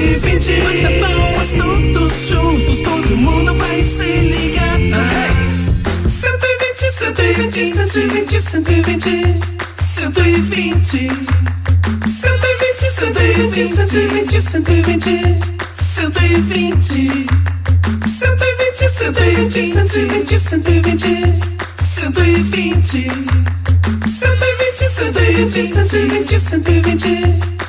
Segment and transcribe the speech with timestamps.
[0.00, 0.62] 120.
[0.62, 4.80] Bata palmas todos juntos, todo mundo vai se ligar.
[6.08, 8.40] 120, 120, 120,
[9.78, 10.80] 120.
[10.80, 11.10] 120.
[12.08, 12.88] 120,
[13.68, 15.36] 120, 120, 120.
[15.74, 17.26] 120.
[18.06, 18.88] 120,
[19.68, 21.12] 120, 120,
[21.78, 22.80] 120.
[24.06, 24.40] 120.
[25.60, 27.59] 120, 120,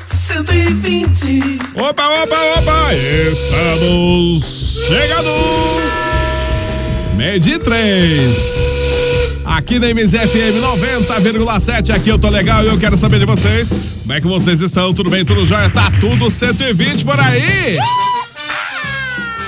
[0.44, 1.58] 120, 120.
[1.76, 2.94] Opa, opa, opa!
[2.94, 4.44] Estamos
[4.88, 5.30] chegando!
[7.16, 8.62] Meio de três.
[9.44, 11.94] Aqui na MZFM 90,7.
[11.94, 13.72] Aqui eu tô legal e eu quero saber de vocês.
[14.00, 14.92] Como é que vocês estão?
[14.92, 15.24] Tudo bem?
[15.24, 15.70] Tudo jóia?
[15.70, 17.78] Tá tudo 120 por aí?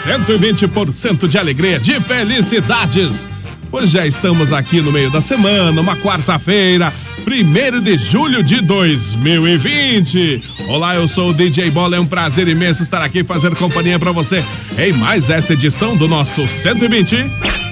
[0.04, 3.28] 120% de alegria, de felicidades.
[3.70, 6.92] Pois já estamos aqui no meio da semana, uma quarta-feira,
[7.26, 10.42] 1 de julho de 2020.
[10.68, 14.12] Olá, eu sou o DJ Bola, é um prazer imenso estar aqui fazendo companhia para
[14.12, 14.44] você
[14.76, 17.24] em mais essa edição do nosso 120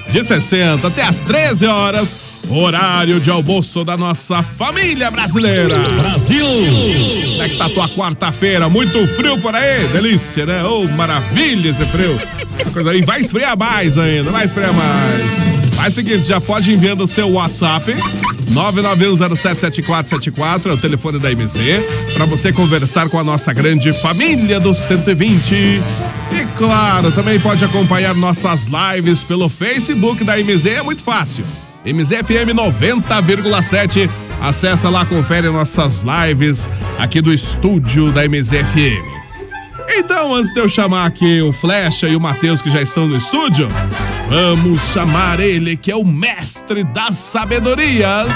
[0.09, 2.17] de 60 até as 13 horas,
[2.49, 5.77] horário de almoço da nossa família brasileira.
[5.99, 6.45] Brasil!
[7.29, 8.67] Como é que tá a tua quarta-feira?
[8.69, 9.87] Muito frio por aí?
[9.89, 10.63] Delícia, né?
[10.63, 12.19] Oh, maravilha esse frio.
[12.89, 15.62] Aí, vai esfriar mais ainda, vai esfriar mais.
[15.75, 17.95] Faz o seguinte, já pode ir enviando o seu WhatsApp
[18.51, 21.81] 991077474, é o telefone da MC,
[22.13, 25.55] para você conversar com a nossa grande família do 120.
[25.55, 25.81] E
[26.57, 31.45] claro, também pode acompanhar nossas lives pelo Facebook da MZ, é muito fácil.
[31.85, 34.09] MZFM 90,7.
[34.41, 39.22] Acessa lá, confere nossas lives aqui do estúdio da MZFM.
[39.89, 43.17] Então, antes de eu chamar aqui o Flecha e o Matheus que já estão no
[43.17, 43.69] estúdio,
[44.29, 48.33] vamos chamar ele que é o mestre das sabedorias.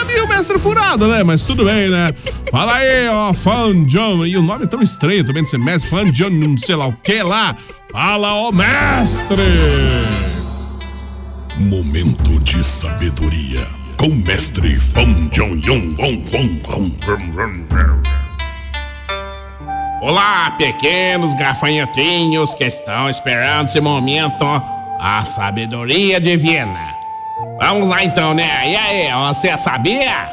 [0.00, 1.22] É meio mestre furado, né?
[1.22, 2.12] Mas tudo bem, né?
[2.50, 4.26] Fala aí, ó, Fan John.
[4.26, 6.86] E o nome é tão estranho também de ser mestre, Fan John, não sei lá
[6.86, 7.56] o que lá.
[7.90, 9.42] Fala, ó, mestre!
[11.56, 13.64] Momento de sabedoria
[13.96, 15.94] com o mestre Fan John Yong
[20.06, 24.44] Olá, pequenos gafanhotinhos que estão esperando esse momento,
[25.00, 26.94] a sabedoria divina.
[27.58, 28.70] Vamos lá então, né?
[28.70, 30.28] E aí, você sabia?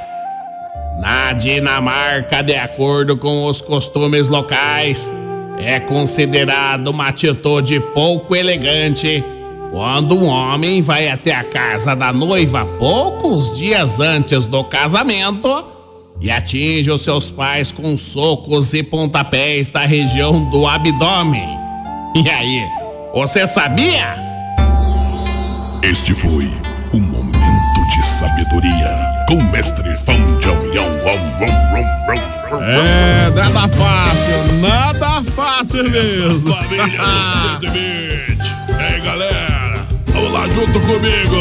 [0.99, 5.09] Na Dinamarca, de acordo com os costumes locais,
[5.57, 9.23] é considerado uma atitude pouco elegante
[9.71, 15.80] quando um homem vai até a casa da noiva poucos dias antes do casamento
[16.21, 21.57] e atinge os seus pais com socos e pontapés da região do abdômen.
[22.15, 22.63] E aí,
[23.13, 24.15] você sabia?
[25.81, 26.47] Este foi
[26.93, 28.97] o momento de sabedoria
[29.27, 31.81] com o mestre Wong Wong Wong.
[32.63, 36.53] É, nada fácil, nada fácil mesmo.
[36.53, 37.71] Família do 120.
[38.69, 39.85] E aí, galera?
[40.07, 41.35] Vamos lá junto comigo.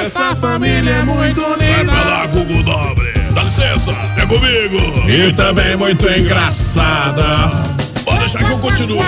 [0.00, 1.92] Essa família é muito linda.
[1.92, 3.15] pra lá, Google Dobre.
[3.36, 5.06] Dá licença, é comigo.
[5.06, 7.50] E também muito engraçada.
[8.02, 9.04] Pode deixar que eu continuo.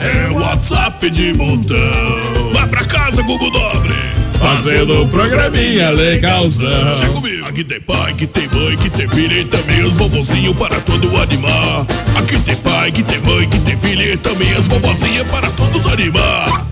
[0.00, 2.52] É WhatsApp de montão.
[2.52, 3.92] Vai pra casa, Google Dobre.
[4.38, 6.96] fazendo um programinha legalzão.
[7.00, 7.48] Chega comigo.
[7.48, 11.16] Aqui tem pai, aqui tem mãe, aqui tem filha e também os bobozinhos para todo
[11.20, 11.84] animar.
[12.14, 15.84] Aqui tem pai, aqui tem mãe, aqui tem filha e também as bobozinhas para todos
[15.88, 16.64] animar.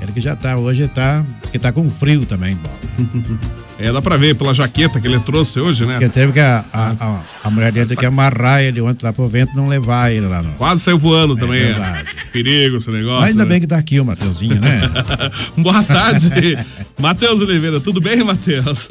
[0.01, 3.53] Ele que já tá, hoje tá, diz que tá com frio também, bola.
[3.79, 5.99] É, dá pra ver pela jaqueta que ele trouxe hoje, né?
[5.99, 9.29] Que teve que a, a, a, a mulher dele que amarrar ele ontem lá pro
[9.29, 10.53] vento não levar ele lá não.
[10.53, 11.61] Quase saiu voando também.
[11.61, 11.67] é.
[11.67, 12.05] verdade.
[12.33, 13.21] Perigo esse negócio.
[13.21, 13.49] Mas ainda né?
[13.51, 14.81] bem que tá aqui o Mateuzinho, né?
[15.59, 16.31] Boa tarde,
[16.99, 17.81] Matheus Oliveira.
[17.81, 18.89] Tudo bem, Matheus?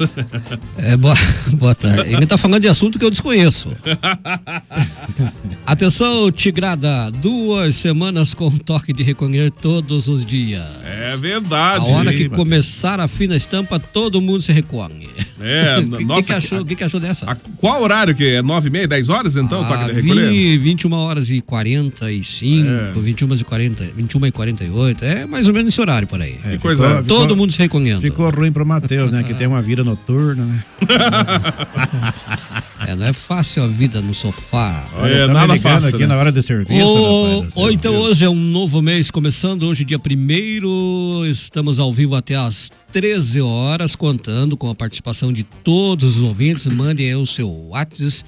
[0.76, 1.14] É, boa,
[1.54, 2.12] boa tarde.
[2.12, 3.70] Ele tá falando de assunto que eu desconheço.
[5.64, 10.62] Atenção, Tigrada, duas semanas com toque de recolher todos os dias.
[10.84, 11.90] É A verdade.
[11.90, 12.36] hora que Matheus.
[12.36, 15.08] começar a fina estampa, todo mundo se recolhe.
[15.40, 17.30] É, O que, que, nossa, que achou, o que, que achou dessa?
[17.30, 18.42] A- qual horário que é?
[18.42, 20.28] 9 e meia, 10 horas então, o toque Ah, de recolher?
[20.28, 22.92] vi 21 horas e 45, É.
[23.00, 26.36] 21 e 40, 21 e 48, é mais ou menos esse horário por aí.
[26.44, 27.58] É, coisa- ficou- Todo ficou- mundo se
[28.00, 29.22] Ficou ruim pro Matheus, né?
[29.22, 30.64] Que tem uma vida noturna, né?
[32.84, 34.84] É, não é fácil a vida no sofá.
[35.04, 36.06] É, tá nada ligando fácil, aqui né?
[36.08, 36.84] na hora do serviço.
[37.54, 42.34] Ou, então hoje é um novo mês começando, hoje dia 1 estamos ao vivo até
[42.34, 46.66] às 13 horas, contando com a participação de todos os ouvintes.
[46.66, 48.24] Mandem aí o seu WhatsApp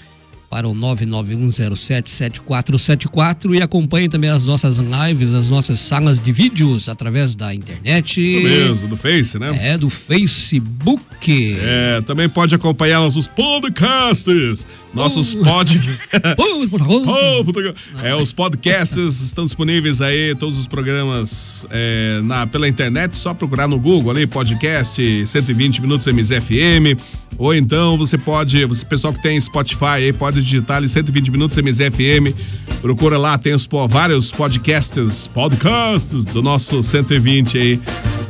[0.54, 7.34] para o 991077474 e acompanhem também as nossas lives, as nossas salas de vídeos através
[7.34, 8.20] da internet.
[8.20, 9.50] Isso mesmo, do Face, né?
[9.60, 11.58] É, do Facebook.
[11.60, 14.64] É, também pode acompanhar nossos podcasts.
[14.94, 15.98] Nossos podcasts.
[16.38, 17.02] Oh, favor.
[17.34, 17.74] Oh, que-
[18.06, 23.66] é, os podcasts estão disponíveis aí, todos os programas é, na, pela internet, só procurar
[23.66, 26.96] no Google ali, podcast 120 minutos MZFM.
[27.36, 31.56] Ou então você pode, você, pessoal que tem Spotify aí, pode digitar ali 120 minutos
[31.56, 32.32] MZFM.
[32.80, 37.80] Procura lá, tem os, vários podcasts, podcasts do nosso 120 aí.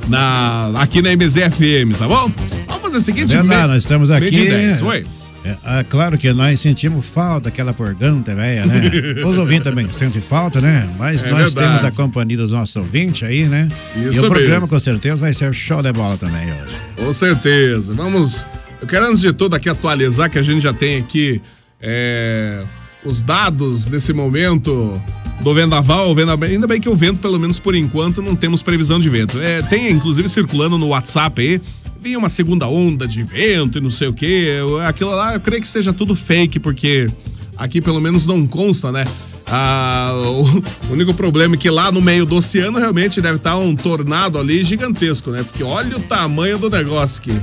[0.08, 2.30] Na, aqui na MZFM, tá bom?
[2.66, 4.30] Vamos fazer o seguinte, meio- nós estamos aqui.
[4.30, 5.06] de 10, oi.
[5.46, 8.80] É, ah, claro que nós sentimos falta daquela porganta, velha, né?
[9.28, 10.88] Os ouvintes também sentem falta, né?
[10.98, 11.80] Mas É nós verdade.
[11.80, 13.68] temos a companhia dos nossos ouvintes aí, né?
[13.94, 14.68] Isso e o programa mesmo.
[14.68, 16.74] com certeza vai ser show de bola também hoje.
[16.96, 17.92] Com certeza.
[17.94, 18.46] Vamos.
[18.80, 21.42] Eu quero, antes de tudo, aqui atualizar que a gente já tem aqui
[21.86, 22.62] é,
[23.04, 25.00] os dados desse momento
[25.40, 26.14] do vendaval.
[26.14, 29.38] vendaval- Ainda bem que o vento, pelo menos por enquanto, não temos previsão de vento.
[29.40, 31.60] É, tem, inclusive, circulando no WhatsApp aí.
[32.00, 34.46] Vinha uma segunda onda de vento e não sei o quê.
[34.58, 37.10] Eu- Aquilo lá, eu creio que seja tudo fake, porque
[37.56, 39.04] aqui pelo menos não consta, né?
[39.46, 40.62] Ah, o
[40.92, 44.64] único problema é que lá no meio do oceano realmente deve estar um tornado ali
[44.64, 45.42] gigantesco, né?
[45.42, 47.38] Porque olha o tamanho do negócio aqui.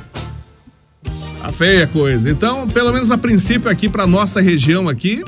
[1.41, 2.29] Tá feia a coisa.
[2.29, 5.23] Então, pelo menos a princípio aqui para nossa região aqui,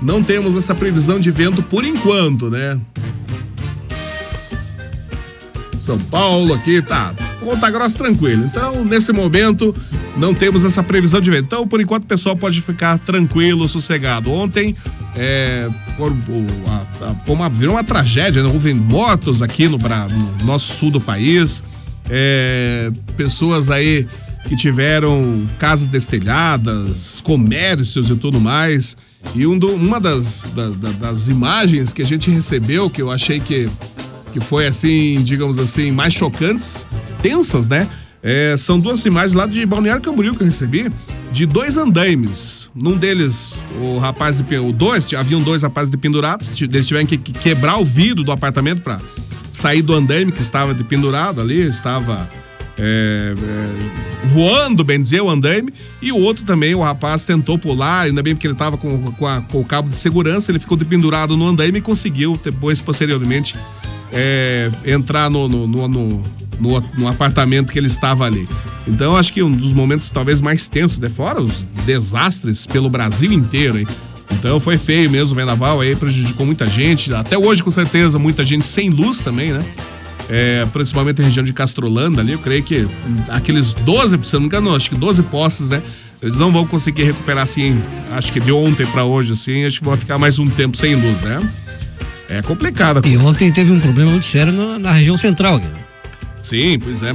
[0.00, 2.78] não temos essa previsão de vento por enquanto, né?
[5.76, 8.44] São Paulo aqui tá, Ponta Grossa tranquilo.
[8.44, 9.74] Então, nesse momento,
[10.16, 11.44] não temos essa previsão de vento.
[11.44, 14.30] Então, por enquanto, o pessoal pode ficar tranquilo, sossegado.
[14.30, 14.76] Ontem,
[15.16, 16.12] é, por-
[16.68, 18.50] a- a- uma, virou uma tragédia, né?
[18.52, 21.64] houve mortos aqui no, no nosso sul do país,
[22.10, 24.06] é, pessoas aí
[24.48, 28.96] que tiveram casas destelhadas, comércios e tudo mais.
[29.34, 33.10] E um do- uma das, da- da- das imagens que a gente recebeu, que eu
[33.10, 33.68] achei que,
[34.32, 36.86] que foi assim, digamos assim, mais chocantes,
[37.22, 37.88] tensas, né?
[38.22, 40.90] É, são duas imagens lá de Balneário Camboriú que eu recebi,
[41.32, 42.68] de dois andaimes.
[42.74, 44.56] Num deles, o rapaz de.
[44.58, 48.32] O dois, haviam dois rapazes dependurados, ti- eles tiveram que, que quebrar o vidro do
[48.32, 49.00] apartamento para
[49.52, 52.28] sair do andaime que estava dependurado ali, estava
[52.80, 55.72] é, é, voando, bem dizer, o andaime.
[56.00, 59.42] E o outro também, o rapaz tentou pular, ainda bem porque ele estava com, com,
[59.42, 63.54] com o cabo de segurança, ele ficou dependurado no andaime e conseguiu, depois, posteriormente,
[64.12, 66.24] é, entrar no, no, no, no,
[66.58, 68.48] no- no apartamento que ele estava ali.
[68.88, 71.08] Então, acho que um dos momentos talvez mais tensos, né?
[71.08, 73.86] Fora os desastres pelo Brasil inteiro, hein?
[74.32, 77.12] Então foi feio mesmo o vendaval aí, prejudicou muita gente.
[77.12, 79.62] Até hoje, com certeza, muita gente sem luz também, né?
[80.32, 82.88] É, principalmente na região de Castrolanda ali, eu creio que hum,
[83.28, 85.82] aqueles 12, se não me engano, acho que 12 postes, né?
[86.22, 87.82] Eles não vão conseguir recuperar assim,
[88.12, 90.94] acho que de ontem pra hoje, assim, acho que vão ficar mais um tempo sem
[90.94, 91.40] luz, né?
[92.28, 93.02] É complicado.
[93.04, 95.56] a E ontem teve um problema muito sério na, na região central.
[95.56, 95.80] aqui, né?
[96.40, 97.14] Sim, pois é.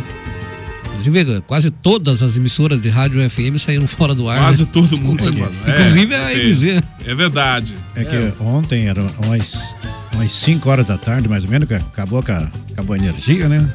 [1.00, 4.40] Inclusive, quase todas as emissoras de rádio FM saíram fora do ar.
[4.40, 4.70] Quase né?
[4.72, 5.52] todo mundo se fala.
[5.66, 6.84] É, Inclusive a é MZ.
[7.06, 7.76] É verdade.
[7.96, 9.76] É que ontem era umas,
[10.14, 13.68] umas 5 horas da tarde, mais ou menos, que acabou, a, acabou a energia, né?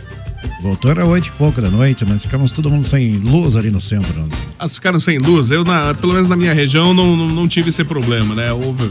[0.63, 3.81] Voltou era oito e pouco da noite, nós ficamos todo mundo sem luz ali no
[3.81, 4.13] centro.
[4.21, 4.29] né?
[4.59, 5.51] As ficaram sem luz.
[5.51, 8.53] Eu, na- pelo menos na minha região, não, não, não tive esse problema, né?
[8.53, 8.91] Houve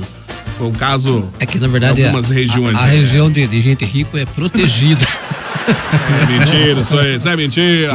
[0.60, 1.30] um caso.
[1.40, 2.76] É que na verdade algumas a, regiões.
[2.76, 2.94] a, a né?
[3.00, 5.06] região de, de gente rico é protegida.
[5.70, 7.92] É mentira, isso aí, isso é mentira.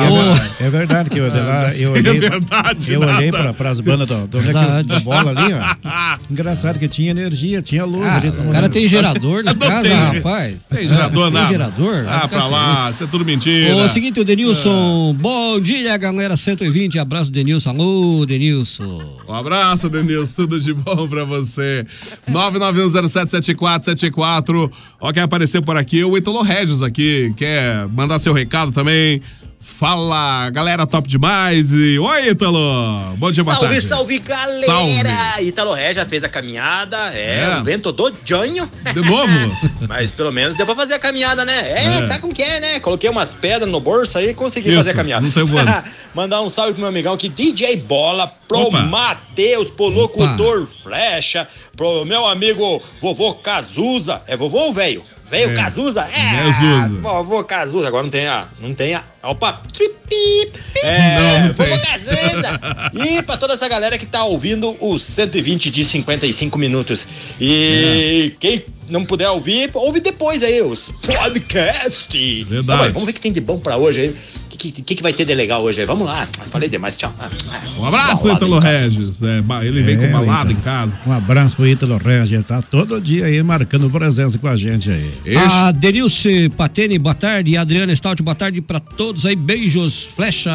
[0.60, 3.30] É, é verdade que eu, de lá, Ah, já eu olhei, é verdade, eu olhei
[3.30, 3.54] nada.
[3.54, 4.88] para as bandas do, do, Verdade.
[4.88, 6.16] da bola ali, ó.
[6.30, 8.28] Engraçado que tinha energia, tinha luz Ah, ali.
[8.28, 9.92] o cara tem gerador na casa, tem.
[9.96, 10.66] rapaz.
[10.70, 11.48] Tem gerador, Tem nada.
[11.48, 12.04] gerador?
[12.08, 13.76] Ah, pra lá, isso é tudo mentira.
[13.76, 15.14] O seguinte, o Denilson.
[15.18, 16.98] Bom dia, galera 120.
[16.98, 17.70] Abraço, Denilson.
[17.70, 19.02] Alô, Denilson.
[19.28, 20.34] Um abraço, Denilson.
[20.36, 21.84] Tudo de bom pra você.
[22.30, 24.70] 991077474.
[25.00, 27.32] Ó, quem apareceu por aqui, o Ítalo Regis aqui.
[27.36, 29.20] Quer mandar seu recado também?
[29.66, 31.72] Fala, galera top demais.
[31.72, 33.16] E oi, Ítalo.
[33.16, 33.88] Bom dia, boa Salve, tarde.
[33.88, 34.66] salve, galera!
[34.66, 35.42] Salve.
[35.48, 37.58] Ítalo Ré já fez a caminhada, é, É.
[37.58, 38.70] o vento do Jonho.
[38.92, 39.56] De novo?
[39.88, 41.70] Mas pelo menos deu pra fazer a caminhada, né?
[41.70, 42.06] É, É.
[42.06, 42.78] sabe como que é, né?
[42.80, 45.22] Coloquei umas pedras no bolso aí e consegui Isso, fazer a caminhada.
[45.22, 45.72] não saiu voando.
[46.14, 48.82] Mandar um salve pro meu amigão aqui, DJ Bola, pro Opa.
[48.82, 54.20] Matheus, pro locutor Flecha, pro meu amigo vovô Cazuza.
[54.26, 55.02] É vovô ou velho?
[55.30, 55.54] Velho É.
[55.54, 56.02] Cazuza?
[56.02, 56.96] É, Cazuza.
[57.00, 57.88] vovô Cazuza.
[57.88, 58.46] Agora não tem a...
[58.60, 59.04] Não tem a...
[59.22, 59.62] Opa!
[59.76, 60.60] Pip, pip.
[60.82, 61.66] É, Não, não tem.
[61.66, 62.60] vovô Cazuza!
[63.08, 67.06] E pra toda essa galera que tá ouvindo os 120 de 55 minutos.
[67.40, 68.36] E É.
[68.38, 72.46] quem não puder ouvir, ouve depois aí os podcasts.
[72.46, 72.78] Verdade.
[72.78, 74.16] Tá vamos ver o que tem de bom pra hoje aí.
[74.54, 75.86] O que, que, que vai ter de legal hoje aí?
[75.86, 76.28] Vamos lá.
[76.50, 77.12] Falei demais, tchau.
[77.18, 77.62] Ah, ah.
[77.80, 78.58] Um abraço, Ítalo.
[78.60, 79.20] Regis.
[79.22, 80.96] É, ele vem É, com balada em casa.
[81.06, 85.10] Um abraço pro Ítalo Regis, tá todo dia aí marcando presença com a gente aí.
[85.36, 87.50] A Denilce Patene, boa tarde.
[87.50, 89.34] E a Adriana Stout, boa tarde pra todos aí.
[89.34, 90.52] Beijos, flecha.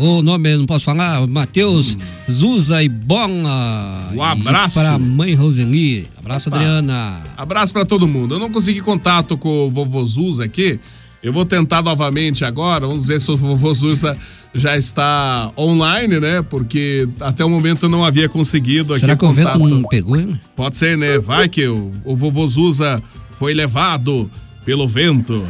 [0.00, 1.26] O nome não posso falar.
[1.26, 1.98] Matheus,
[2.30, 4.08] Zuza e Bona.
[4.14, 4.78] Um abraço.
[4.78, 6.06] E pra mãe Roseli.
[6.18, 6.58] Abraço, Opa.
[6.58, 7.20] Adriana.
[7.36, 8.36] Abraço pra todo mundo.
[8.36, 10.78] Eu não consegui contato com o vovô Zuza aqui.
[11.22, 12.86] Eu vou tentar novamente agora.
[12.86, 14.16] Vamos ver se o vovô Zuza
[14.54, 16.42] já está online, né?
[16.42, 20.16] Porque até o momento eu não havia conseguido aqui Será que o vento não pegou,
[20.16, 20.40] hein?
[20.54, 21.18] Pode ser, né?
[21.18, 23.02] Vai que o, o vovô Zuza
[23.38, 24.30] foi levado
[24.64, 25.44] pelo vento.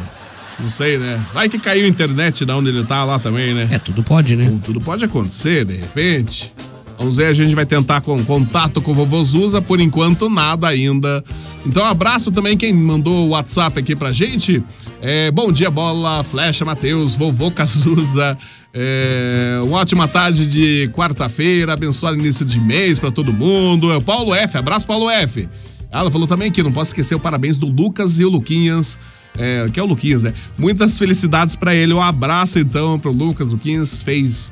[0.59, 1.23] Não sei, né?
[1.33, 3.67] Vai que caiu a internet da onde ele tá lá também, né?
[3.71, 4.59] É, tudo pode, né?
[4.63, 6.53] Tudo pode acontecer, de repente.
[6.99, 10.67] Vamos ver, a gente vai tentar com contato com o vovô Zuza, por enquanto nada
[10.67, 11.23] ainda.
[11.65, 14.61] Então, abraço também quem mandou o WhatsApp aqui pra gente.
[15.01, 18.37] É, bom dia, bola, flecha, Matheus, vovô Cazuza.
[18.73, 23.93] É, uma ótima tarde de quarta-feira, abençoado início de mês pra todo mundo.
[23.93, 25.47] É Paulo F, abraço, Paulo F.
[25.89, 28.99] Ela falou também que não posso esquecer o parabéns do Lucas e o Luquinhas.
[29.37, 30.33] É, que é o Luquinhas, é.
[30.57, 31.93] Muitas felicidades pra ele.
[31.93, 33.53] Um abraço então pro Lucas.
[33.53, 34.51] Luquinhas fez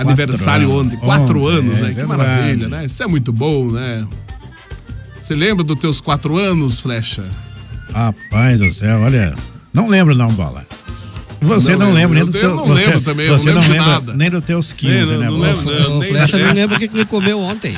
[0.00, 0.86] aniversário anos.
[0.86, 1.94] ontem, quatro Ontem, anos, é né?
[1.94, 2.86] Que maravilha, né?
[2.86, 4.00] Isso é muito bom, né?
[5.18, 7.24] Você lembra dos teus quatro anos, Flecha?
[7.92, 9.34] Rapaz do céu, olha.
[9.72, 10.66] Não lembro não, bola.
[11.40, 12.56] Você Não não, lembra nem do Eu teu.
[12.56, 14.14] não você, lembro também, eu Você não não lembro de lembra nada.
[14.14, 16.78] nem dos teus 15, Nem, né, não lembro, eu O nem Flecha não lembra o
[16.80, 17.76] que que ele comeu ontem.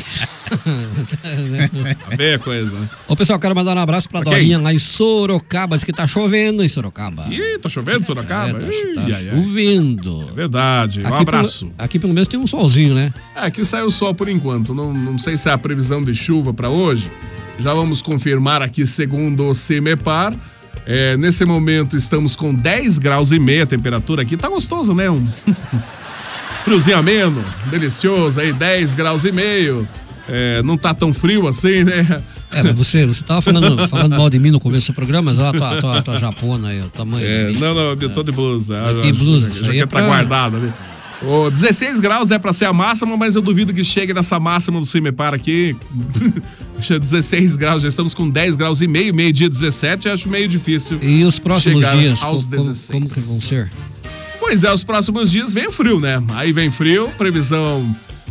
[2.11, 2.89] A ver a coisa, né?
[3.07, 4.33] Ô, pessoal, quero mandar um abraço pra Ok.
[4.33, 5.77] Dorinha lá em Sorocaba.
[5.77, 7.25] Diz que tá chovendo em Sorocaba.
[7.31, 8.59] Ih, tá chovendo, Sorocaba?
[8.59, 9.31] É, tá, Ih, tá ai.
[9.31, 10.27] chovendo.
[10.35, 11.01] Verdade.
[11.03, 11.67] Um Aqui abraço.
[11.67, 13.13] Pelo, aqui pelo menos tem um solzinho, né?
[13.37, 14.75] É, aqui saiu sol por enquanto.
[14.75, 17.11] Não, não sei se é a previsão de chuva para hoje.
[17.59, 20.35] Já vamos confirmar aqui segundo o CIMEPAR.
[20.87, 24.37] É, nesse momento estamos com 10 graus e meia a temperatura aqui.
[24.37, 25.11] Tá gostoso, né?
[25.11, 25.29] Um
[26.65, 29.87] friozinho ameno, delicioso aí, 10 graus e meio.
[30.29, 32.23] É, não tá tão frio assim, né?
[32.53, 35.39] É, mas você, você tava falando, falando mal de mim no começo do programa, mas
[35.41, 38.33] olha a tua, tua, tua japona aí, o tamanho É, não, não, eu tô de
[38.33, 38.81] blusa.
[38.93, 39.51] Mas que blusa?
[39.51, 40.73] Isso aí é tá pra- guardada ali.
[41.23, 44.81] O 16 graus é pra ser a máxima, mas eu duvido que chegue nessa máxima
[44.81, 45.77] do CIMEPAR aqui.
[46.81, 50.99] 16 graus, já estamos com 10 graus e meio, meio-dia 17, eu acho meio difícil.
[51.03, 52.91] E os próximos dias, aos como, como, 16.
[52.91, 53.71] como que vão ser?
[54.39, 56.23] Pois é, os próximos dias vem o frio, né?
[56.35, 57.85] Aí vem frio, previsão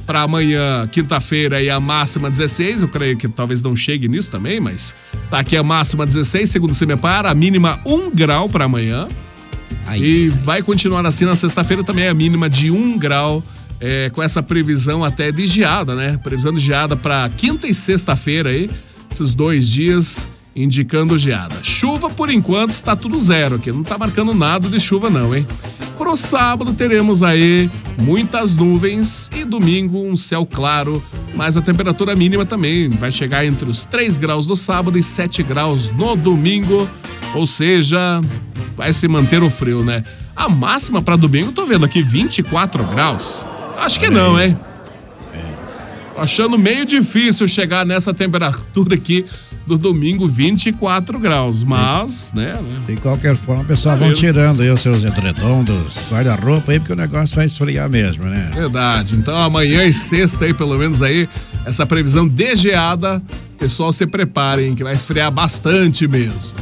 [0.10, 2.81] para amanhã, quinta-feira, e a máxima 16.
[2.81, 4.96] Eu creio que talvez não chegue nisso também, mas
[5.29, 9.08] tá aqui a máxima 16, segundo o CIMEPAR, a mínima 1 grau para amanhã.
[9.98, 13.43] E vai continuar assim na sexta-feira também, a mínima de 1 grau,
[13.79, 16.19] é, com essa previsão até de geada, né?
[16.24, 18.69] Previsão de geada para quinta e sexta-feira aí,
[19.12, 21.63] esses dois dias indicando geada.
[21.63, 25.48] Chuva, por enquanto, está tudo zero aqui, não tá marcando nada de chuva não, hein?
[25.98, 32.45] Pro sábado teremos aí muitas nuvens e domingo um céu claro, mas a temperatura mínima
[32.45, 36.89] também vai chegar entre os 3 graus no sábado e 7 graus no domingo,
[37.33, 38.21] ou seja,
[38.75, 40.03] vai se manter o frio, né?
[40.36, 43.45] A máxima para domingo, tô vendo aqui 24 graus.
[43.77, 44.57] Acho que não, hein?
[46.19, 49.25] Achando meio difícil chegar nessa temperatura aqui
[49.65, 52.53] do domingo, 24 graus, mas, né?
[52.53, 52.79] né?
[52.88, 56.93] De qualquer forma, o pessoal Tá vão tirando aí os seus edredoms, guarda-roupa aí, porque
[56.93, 58.51] o negócio vai esfriar mesmo, né?
[58.53, 59.15] Verdade.
[59.15, 61.29] Então amanhã e sexta aí, pelo menos aí,
[61.65, 63.21] essa previsão de geada,
[63.59, 66.57] pessoal se preparem que vai esfriar bastante mesmo.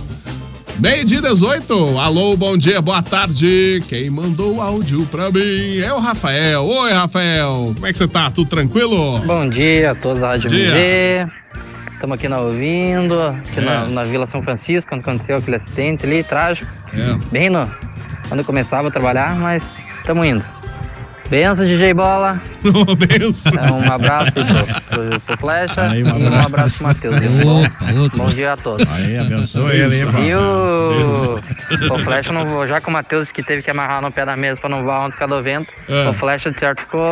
[0.79, 3.81] Meio dia 18, alô, bom dia, boa tarde.
[3.89, 6.63] Quem mandou o áudio pra mim é o Rafael.
[6.65, 8.29] Oi, Rafael, como é que você tá?
[8.29, 9.17] Tudo tranquilo?
[9.19, 11.31] Bom dia a todos da Rádio Dia.
[11.93, 13.61] Estamos aqui na ouvindo, aqui É.
[13.61, 16.67] na, na Vila São Francisco, quando aconteceu aquele acidente ali, trágico.
[16.93, 17.17] É.
[17.31, 17.67] Bem no,
[18.27, 19.63] quando eu começava a trabalhar, mas
[19.99, 20.45] estamos indo.
[21.29, 22.39] Benção, DJ Bola.
[22.97, 23.51] Benção.
[23.79, 26.45] Um abraço pro, Flecha Aí, e um um abraço.
[26.47, 27.15] abraço pro Matheus.
[27.17, 28.17] Opa, outro.
[28.19, 28.87] Bom dia a todos.
[28.89, 31.35] Aí, abençoa ele, hein, E o,
[31.93, 34.37] o Flecha, não, vou- já que o Matheus que teve que amarrar no pé da
[34.37, 36.07] mesa pra não voar onde cada vento, É.
[36.09, 37.03] o Flecha de certo ficou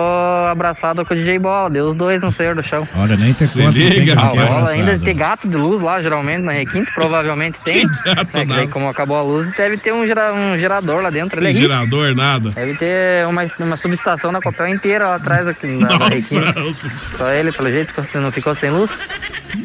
[0.50, 1.70] abraçado com o DJ Bola.
[1.70, 2.88] Deu os dois no senhor do chão.
[2.96, 5.58] Olha, nem te Se conta liga, que A não quer bola ainda tem gato de
[5.58, 7.86] luz lá, geralmente, na requinte, provavelmente tem.
[8.06, 11.38] É que daí, como acabou a luz, deve ter um, gera- um gerador lá dentro.
[11.40, 11.68] É Tem rico.
[11.68, 12.52] gerador, nada.
[12.52, 15.88] Deve ter uma, uma subestação da Copel inteira lá atrás aqui na.
[15.98, 18.90] Nossa, Só ele, pelo jeito, você não ficou sem luz?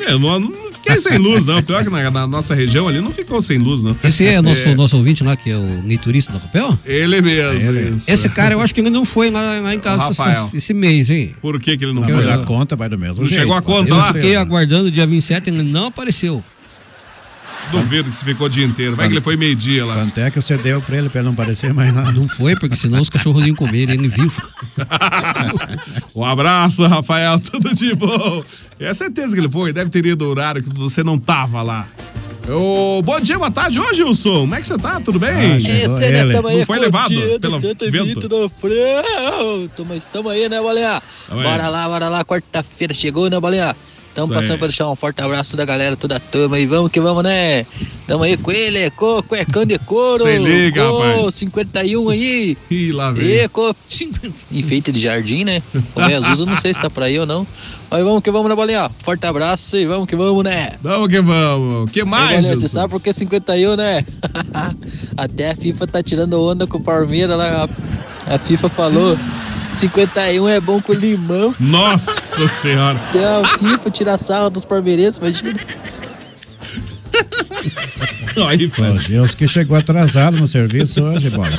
[0.08, 1.62] eu não, não fiquei sem luz, não.
[1.62, 3.96] Pior que na, na nossa região ali não ficou sem luz, não.
[4.02, 6.78] Esse é nosso, nosso ouvinte lá, que é o Neiturista da Copel?
[6.84, 7.96] Ele mesmo.
[7.96, 8.10] isso.
[8.10, 10.74] Esse cara, eu acho que ainda não foi lá, lá em casa O esse, esse
[10.74, 11.34] mês, hein?
[11.40, 12.32] Por que, que ele não Mas foi?
[12.32, 13.40] a conta vai do mesmo Não jeito.
[13.40, 14.04] chegou a conta lá?
[14.04, 14.24] certeza.
[14.24, 16.42] Fiquei aguardando o dia 27 e ele não apareceu.
[17.70, 18.96] Duvido que você ficou o dia inteiro.
[18.96, 19.94] Vai que ele foi meio-dia lá.
[19.94, 22.10] Quanto é que você deu pra ele pra ele não parecer mais nada?
[22.12, 24.42] Não foi, porque senão os cachorros iam comer ele vivo.
[26.14, 27.38] Um abraço, Rafael.
[27.38, 28.44] Tudo de bom.
[28.78, 29.72] É certeza que ele foi.
[29.72, 31.86] Deve ter ido no horário que você não tava lá.
[32.48, 33.78] Ô, bom dia, boa tarde.
[33.78, 35.00] Ô, Gilson, como é que você tá?
[35.00, 35.30] Tudo bem?
[35.30, 38.28] Ah, chegou Esse, né, aí Não foi levado pelo 120 vento?
[38.28, 39.70] do frio.
[39.86, 41.02] Mas tamo aí, né, Bolinha?
[41.28, 41.46] Tamo aí.
[41.46, 42.24] Bora lá, bora lá.
[42.24, 43.76] Quarta-feira chegou, né, Bolinha?
[44.20, 46.66] Tamo Isso passando pra deixar um forte abraço da galera, toda a turma aí.
[46.66, 47.64] Vamos que vamos, né?
[48.06, 50.26] Tamo aí com ele, com cuecão de couro.
[50.26, 51.34] Se liga, rapaz.
[51.36, 52.58] 51 aí.
[52.70, 53.26] Ih, lá vem.
[53.26, 55.62] E enfeite de jardim, né?
[55.94, 57.46] O Jesus, eu não sei se tá por aí ou não.
[57.90, 58.90] Mas vamos que vamos, né, Bolinha?
[59.02, 60.74] Forte abraço e vamos que vamos, né?
[60.82, 61.90] Vamos que vamos.
[61.90, 64.04] que mais, Você sabe por que 51, né?
[65.16, 67.68] Até a FIFA tá tirando onda com o Palmeiras lá.
[68.26, 69.18] A FIFA falou:
[69.80, 71.54] 51 é bom com limão.
[71.58, 72.98] Nossa senhora.
[73.08, 75.58] Até a FIFA tira sarro dos palmeirenses, imagina.
[78.48, 79.08] Aí, Fred.
[79.08, 81.50] Deus que chegou atrasado no serviço hoje, bola.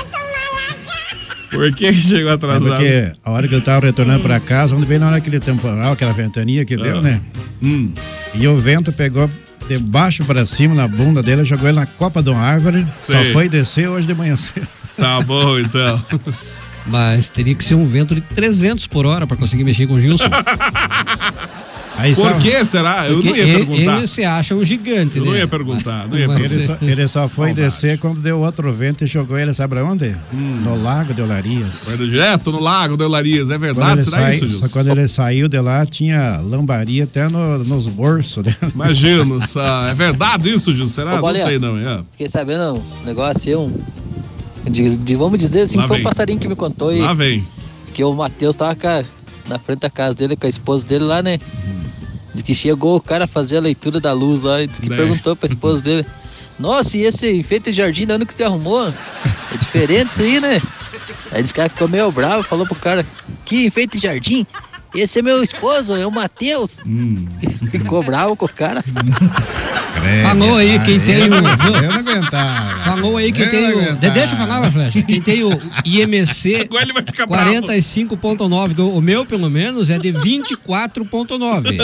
[1.50, 2.66] Por que chegou É atrasado?
[2.70, 5.92] porque a hora que ele tava retornando pra casa, onde veio na hora aquele temporal,
[5.94, 7.02] aquela ventania que deu, Ah.
[7.02, 7.22] né?
[7.62, 7.92] Hum.
[8.34, 9.30] E o vento pegou
[9.68, 13.14] de baixo pra cima na bunda dele, jogou ele na copa de uma árvore, só
[13.22, 13.34] Sei.
[13.34, 14.68] foi descer hoje de manhã cedo.
[14.98, 16.02] Tá bom, então.
[16.88, 20.02] Mas teria que ser um vento de 300 por hora pra conseguir mexer com o
[20.02, 20.26] Gilson.
[21.98, 23.08] Aí Por que será?
[23.08, 23.98] Eu Porque não ia ele, perguntar.
[23.98, 25.30] ele se acha um gigante, Eu né?
[25.30, 28.72] não ia perguntar, não ia Mas- Ele só, ele só foi descer quando deu outro
[28.72, 30.16] vento e jogou ele, sabe pra onde?
[30.34, 31.84] No Lago de Olarias.
[31.84, 34.04] Foi direto no lago do Eularias, é verdade?
[34.04, 34.70] Será sai- isso, só Gilson?
[34.70, 38.58] quando ele saiu de lá, tinha lambaria até no- nos bolsos dele.
[38.74, 40.92] Imagino, só- é verdade isso, Gilson?
[40.92, 41.12] Será?
[41.12, 41.46] Ô, não Bolinha.
[41.46, 42.02] sei não, é.
[42.14, 43.74] Fiquei sabendo um negócio, um.
[44.66, 46.06] De, de- vamos dizer assim, Lá foi vem.
[46.06, 46.92] um passarinho que me contou.
[46.98, 47.46] Lá vem.
[47.94, 49.04] Que o Matheus tava ca-
[49.50, 51.40] na frente da casa dele com a esposa dele lá, né?
[52.34, 54.88] Diz que chegou o cara a fazer a leitura da luz lá e diz que
[54.90, 54.96] Né.
[54.96, 56.06] perguntou pra esposa dele:
[56.60, 58.88] Nossa, e esse enfeite de jardim de onde que você arrumou?
[58.88, 60.62] É diferente isso aí, né?
[61.32, 63.06] Aí o cara ficou meio bravo, falou pro cara:
[63.44, 64.46] Que enfeite de jardim?
[64.94, 66.80] Esse é meu esposo, é o Matheus.
[66.86, 67.26] Hum.
[67.72, 68.84] Ficou bravo com o cara.
[70.24, 71.36] Falou aí quem tem o.
[71.36, 72.76] Eu não aguentava.
[72.80, 73.96] Falou aí quem Eu tem o.
[73.96, 75.02] Deixa eu falar, Flecha.
[75.04, 75.52] Quem tem o
[75.86, 77.52] IMC Agora ele vai ficar bravo.
[77.52, 78.76] 45.9.
[78.76, 81.78] que O meu, pelo menos, é de 24.9.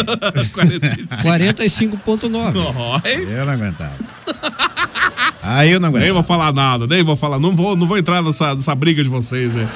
[1.24, 2.56] 45.9.
[3.06, 3.28] Oi.
[3.40, 3.94] Eu não aguentava.
[5.44, 6.14] Aí eu não Nem aguentava.
[6.14, 7.40] vou falar nada, nem vou falar.
[7.40, 9.68] Não vou, não vou entrar nessa, nessa briga de vocês aí.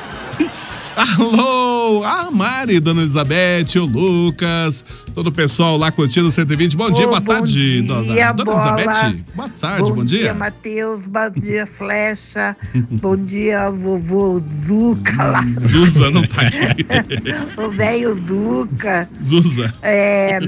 [0.96, 6.76] Alô, a Mari, Dona Elizabeth, o Lucas, todo o pessoal lá curtindo o 120.
[6.76, 8.82] Bom dia, Ô, boa bom tarde, dia, dona, dona.
[8.82, 9.24] Elizabeth.
[9.34, 10.34] Boa tarde, bom, dia.
[10.34, 11.08] Matheus.
[11.08, 12.58] Bom dia, Flecha.
[12.92, 15.44] bom dia, vovô Zuca lá.
[15.60, 16.86] Zuza não tá aqui.
[17.58, 19.10] o velho Zuca.
[19.24, 19.74] Zuza.
[19.82, 20.40] É,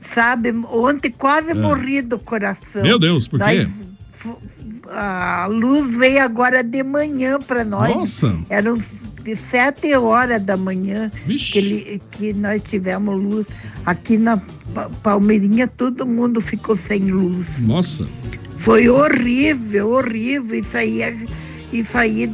[0.00, 2.82] sabe, ontem quase morri do coração.
[2.82, 2.84] É.
[2.84, 3.44] Meu Deus, por quê?
[3.58, 3.90] Nós
[4.90, 7.94] a luz veio agora de manhã para nós.
[7.94, 8.36] Nossa.
[8.48, 11.52] Eram de sete horas da manhã Vixe.
[11.52, 13.46] que, ele- que nós tivemos luz.
[13.86, 14.38] Aqui na
[14.74, 17.60] Pa- Palmeirinha todo mundo ficou sem luz.
[17.60, 18.06] Nossa.
[18.56, 20.60] Foi horrível, horrível.
[20.60, 21.26] Isso aí, é-
[21.72, 22.32] isso aí,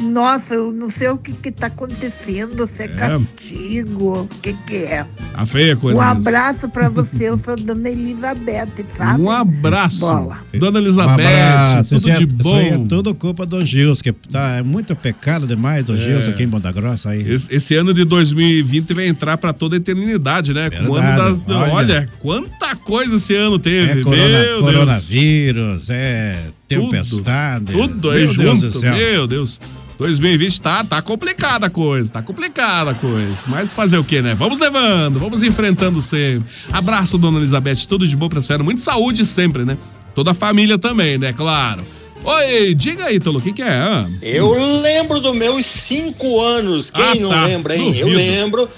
[0.00, 4.76] nossa, eu não sei o que que tá acontecendo, se é, castigo, o que que
[4.76, 5.06] é.
[5.34, 5.98] A feia coisa.
[5.98, 9.20] um abraço pra você, eu sou Dona Elizabeth, sabe?
[9.22, 10.00] Um abraço.
[10.00, 10.38] Bola.
[10.54, 11.88] Dona Um Elizabeth, abraço.
[11.90, 12.86] tudo Isso é- de Isso aí é bom.
[12.86, 16.70] tudo culpa do Gils, que tá, é muito pecado demais do Gils aqui em Ponta
[16.72, 17.22] Grossa aí.
[17.30, 20.68] Esse, esse ano de 2020 vai entrar pra toda a eternidade, né?
[20.70, 21.72] Verdade, das, olha.
[21.72, 22.08] olha.
[22.20, 24.02] quanta coisa esse ano É teve.
[24.02, 24.74] corona- Meu Deus.
[24.74, 26.36] coronavírus, é
[26.80, 27.72] tempestade.
[27.72, 28.94] Tudo aí Meu Deus junto, do céu.
[28.94, 29.60] meu Deus.
[29.98, 33.44] 2020 tá, tá complicada a coisa, tá complicada a coisa.
[33.46, 34.34] Mas fazer o quê, né?
[34.34, 36.48] Vamos levando, vamos enfrentando sempre.
[36.72, 38.64] Abraço, dona Elizabeth, tudo de bom pra senhora.
[38.64, 39.78] Muita saúde sempre, né?
[40.14, 41.32] Toda a família também, né?
[41.32, 41.84] Claro.
[42.24, 43.68] Oi, diga aí, Tolo, o que que é?
[43.70, 46.90] Ah, Eu lembro dos meus cinco anos.
[46.90, 47.44] Quem Ah, não tá.
[47.46, 47.88] lembra, hein?
[47.96, 48.16] Eu Duvido.
[48.16, 48.68] lembro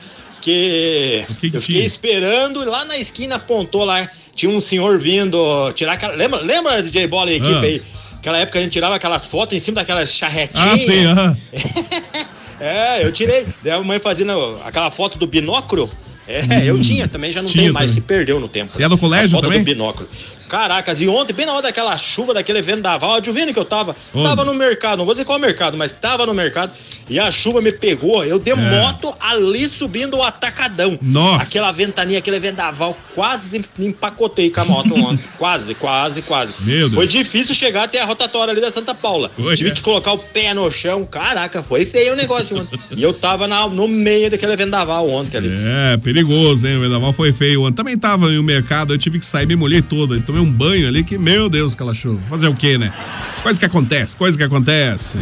[0.41, 1.87] que, que que eu fiquei tinha?
[1.87, 4.07] esperando e lá na esquina apontou lá.
[4.35, 6.15] Tinha um senhor vindo tirar aquela.
[6.15, 7.61] Lembra, lembra DJ Bola e equipe Ah.
[7.61, 7.83] aí?
[8.19, 10.69] Aquela época a gente tirava aquelas fotos em cima daquelas charretinhas.
[10.73, 11.37] ah sim, aham.
[12.61, 13.47] É, eu tirei.
[13.63, 15.91] Daí a mãe fazendo aquela foto do binóculo.
[16.27, 17.53] É, eu tinha também, já não Hum.
[17.53, 18.03] Tinha tem mais, também.
[18.03, 18.81] se perdeu no tempo.
[18.81, 19.59] E é do colégio a foto também?
[19.59, 20.09] do binóculo.
[20.49, 23.97] Caracas, e ontem, bem na hora daquela chuva, daquele vendaval, adivinha que eu tava?
[24.13, 24.29] Onde?
[24.29, 26.73] Tava no mercado, não vou dizer qual mercado, mas tava no mercado.
[27.11, 28.55] E a chuva me pegou, eu de É.
[28.55, 30.99] moto ali subindo o atacadão.
[31.03, 31.47] Nossa.
[31.49, 35.25] Aquela ventania, aquele vendaval, quase me empacotei com a moto ontem.
[35.37, 36.55] quase, quase, quase.
[36.61, 36.95] Meu Deus.
[36.95, 39.31] Foi difícil chegar até a rotatória ali da Santa Paula.
[39.55, 39.73] Tive é?
[39.73, 41.05] que colocar o pé no chão.
[41.05, 42.79] Caraca, foi feio o negócio ontem.
[42.97, 45.51] E eu tava na- no meio daquele vendaval ontem ali.
[45.53, 46.77] É, perigoso, hein?
[46.79, 47.75] O vendaval foi feio ontem.
[47.75, 50.17] Também tava no mercado, eu tive que sair, me molhei todo.
[50.35, 52.21] Tomei um banho ali que, meu Deus, chuva.
[52.29, 52.93] Fazer o quê, né?
[53.41, 55.17] Coisa que acontece, coisa que acontece.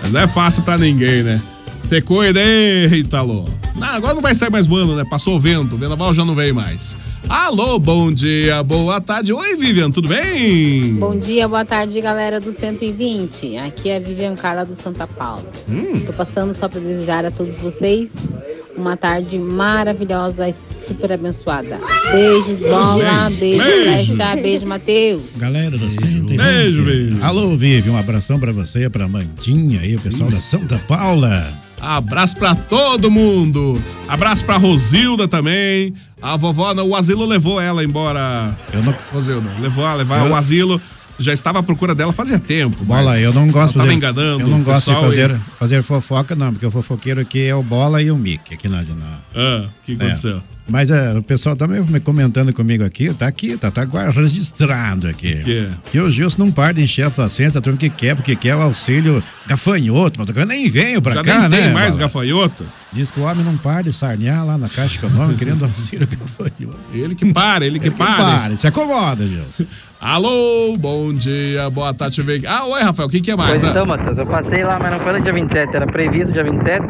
[0.00, 1.42] Mas não é fácil pra ninguém, né?
[1.82, 3.44] Você cuida, eita, alô.
[3.74, 5.04] Não, agora não vai sair mais voando, né?
[5.04, 6.96] Passou o vento, o vendaval já não veio mais.
[7.28, 9.32] Alô, bom dia, boa tarde.
[9.32, 10.94] Oi, Vivian, tudo bem?
[10.94, 13.56] Bom dia, boa tarde, galera do 120.
[13.56, 15.50] Aqui é a Vivian Carla do Santa Paula.
[15.68, 15.98] Hum.
[16.06, 18.36] Tô passando só para desejar a todos vocês
[18.76, 21.78] uma tarde maravilhosa e super abençoada.
[22.10, 24.14] Beijos, bola, beijo, Beijo.
[24.14, 25.36] flecha, beijo, Matheus.
[25.36, 26.36] Galera do 120.
[26.36, 27.18] Beijo, beijo.
[27.22, 31.52] Alô, Vivi, um abração pra você, pra Mandinha aí, o pessoal da Santa Paula.
[31.80, 33.82] Abraço pra todo mundo.
[34.06, 35.92] Abraço pra Rosilda também.
[36.20, 38.56] A vovó, não, o asilo levou ela embora.
[38.72, 38.94] Eu não...
[39.12, 40.80] Rosilda, levou ela, levar Eu- o asilo.
[41.18, 42.84] Já estava à procura dela fazia tempo.
[42.84, 44.40] Bola, eu não gosto ela de Tava enganando.
[44.42, 47.62] Eu não gosto de fazer, e- fazer fofoca, não, porque o fofoqueiro aqui é o
[47.62, 48.82] Bola e o Mick aqui na.
[48.82, 50.42] na Ah, o que aconteceu?
[50.68, 55.08] Mas é, o pessoal tá me comentando comigo aqui, tá aqui, tá, tá agora registrado
[55.08, 55.42] aqui.
[55.42, 55.68] Que?
[55.90, 58.54] Que o Gilson não para de encher a paciência, a turma que quer, porque quer
[58.54, 61.62] o auxílio gafanhoto, mas eu nem venho pra Já cá, nem né?
[61.62, 62.06] tem mais Bola?
[62.06, 62.64] gafanhoto.
[62.92, 66.78] Diz que o homem não para de sarnear lá na Caixa Econômica querendo auxílio gafanhoto.
[66.94, 68.16] Ele que para, ele que Ele que para.
[68.16, 69.64] pare, se acomoda, Gilson.
[70.00, 72.16] Alô, bom dia, boa tarde.
[72.16, 72.46] Deixa eu ver aqui.
[72.46, 73.50] Ah, oi, Rafael, o que, que é mais?
[73.50, 76.32] Pois Ah, então, Matheus, eu passei lá, mas não foi no dia 27, era previsto
[76.32, 76.80] dia 27.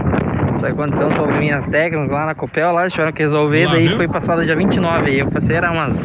[0.63, 3.97] Isso aconteceu um probleminhas técnicos lá na Copel, lá tiveram que resolver, Lá, daí viu?
[3.97, 5.19] foi passado dia 29 aí.
[5.19, 5.97] Eu passei, era umas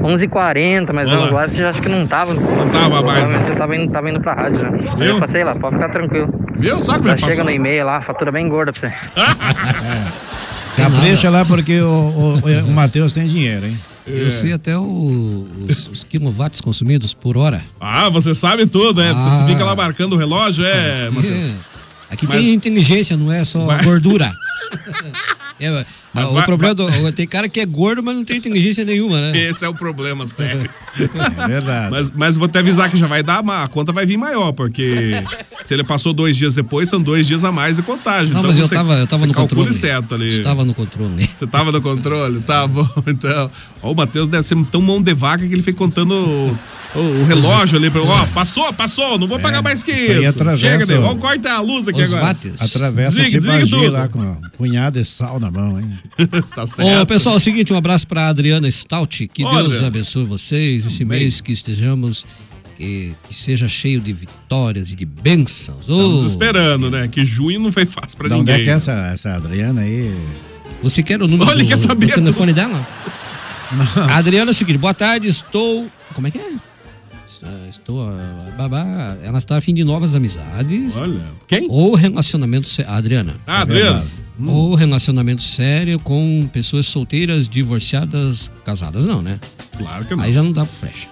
[0.00, 1.46] 11h40, mas Olha lá.
[1.48, 2.34] você acho que não tava.
[2.34, 3.46] Não tava mais, né?
[3.50, 4.70] Eu tava indo, tava indo pra rádio já.
[4.70, 5.04] Viu?
[5.06, 6.28] Eu passei lá, pode ficar tranquilo.
[6.56, 6.80] Viu?
[6.80, 8.92] Só que Já chega no e-mail lá, fatura bem gorda pra você.
[10.76, 13.78] Capricha lá porque o, o, o Matheus tem dinheiro, hein?
[14.06, 17.60] Eu sei até o- os, os quilowatts consumidos por hora.
[17.80, 19.10] Ah, você sabe tudo, é?
[19.10, 19.14] Ah.
[19.14, 21.54] Você fica lá marcando o relógio, é, Matheus?
[22.10, 23.84] Aqui Mas- tem inteligência, não é só Vai.
[23.84, 24.30] gordura.
[25.62, 28.82] É, Mas o vai- problema do- tem cara que é gordo, mas não tem inteligência
[28.82, 29.38] nenhuma, né?
[29.50, 30.66] Esse é o problema, sério.
[30.98, 31.90] É verdade.
[31.90, 35.12] Mas, mas vou até avisar que já vai dar, a conta vai vir maior, porque
[35.62, 38.32] se ele passou dois dias depois, são dois dias a mais de contagem.
[38.32, 39.70] Não, então mas eu você, tava, eu tava no controle.
[39.74, 40.28] certo ali.
[40.28, 41.26] Estava no controle.
[41.26, 42.40] Você tava no controle?
[42.40, 43.50] Tá bom, então.
[43.82, 46.56] Ó, o Matheus deve ser tão mão de vaca que ele fica contando
[46.94, 47.90] o, relógio ali.
[47.90, 50.28] Pra, ó, passou, passou, não vou pagar mais que É, isso aí isso.
[50.30, 52.26] atravessa Chega, o- vamos cortar a luz aqui Os agora.
[52.34, 52.60] watts.
[52.62, 53.90] Atravessa Desliga, desliga tudo.
[53.92, 55.88] lá com um punhado de sal na mão, hein?
[56.54, 57.02] tá certo.
[57.02, 59.28] Ô, pessoal, é o seguinte, um abraço pra Adriana Stout.
[59.28, 59.68] Que Olha.
[59.68, 60.86] Deus abençoe vocês.
[60.86, 62.26] Esse mês que estejamos,
[62.76, 65.82] que, que seja cheio de vitórias e de bênçãos.
[65.82, 67.06] Estamos Ô, esperando, né?
[67.08, 68.62] Que junho não foi fácil pra De onde ninguém.
[68.62, 70.12] é que é essa, essa Adriana aí?
[70.82, 72.62] Você quer o número Olha, do, quer saber do telefone tudo.
[72.62, 72.88] dela?
[74.08, 75.86] A Adriana é o seguinte, boa tarde, estou...
[76.14, 76.50] Como é que é?
[77.90, 78.08] Estou...
[78.08, 80.96] ah, babá, ela está a fim de novas amizades.
[80.96, 81.26] Olha.
[81.46, 81.66] Quem?
[81.68, 82.68] Ou relacionamento...
[82.86, 83.36] A Adriana.
[83.46, 84.04] Ah, Adriana.
[84.46, 89.04] Ou relacionamento sério com pessoas solteiras, divorciadas, casadas.
[89.04, 89.38] Não, né?
[89.76, 90.22] Claro que não.
[90.22, 91.08] Aí já não dá pro flash.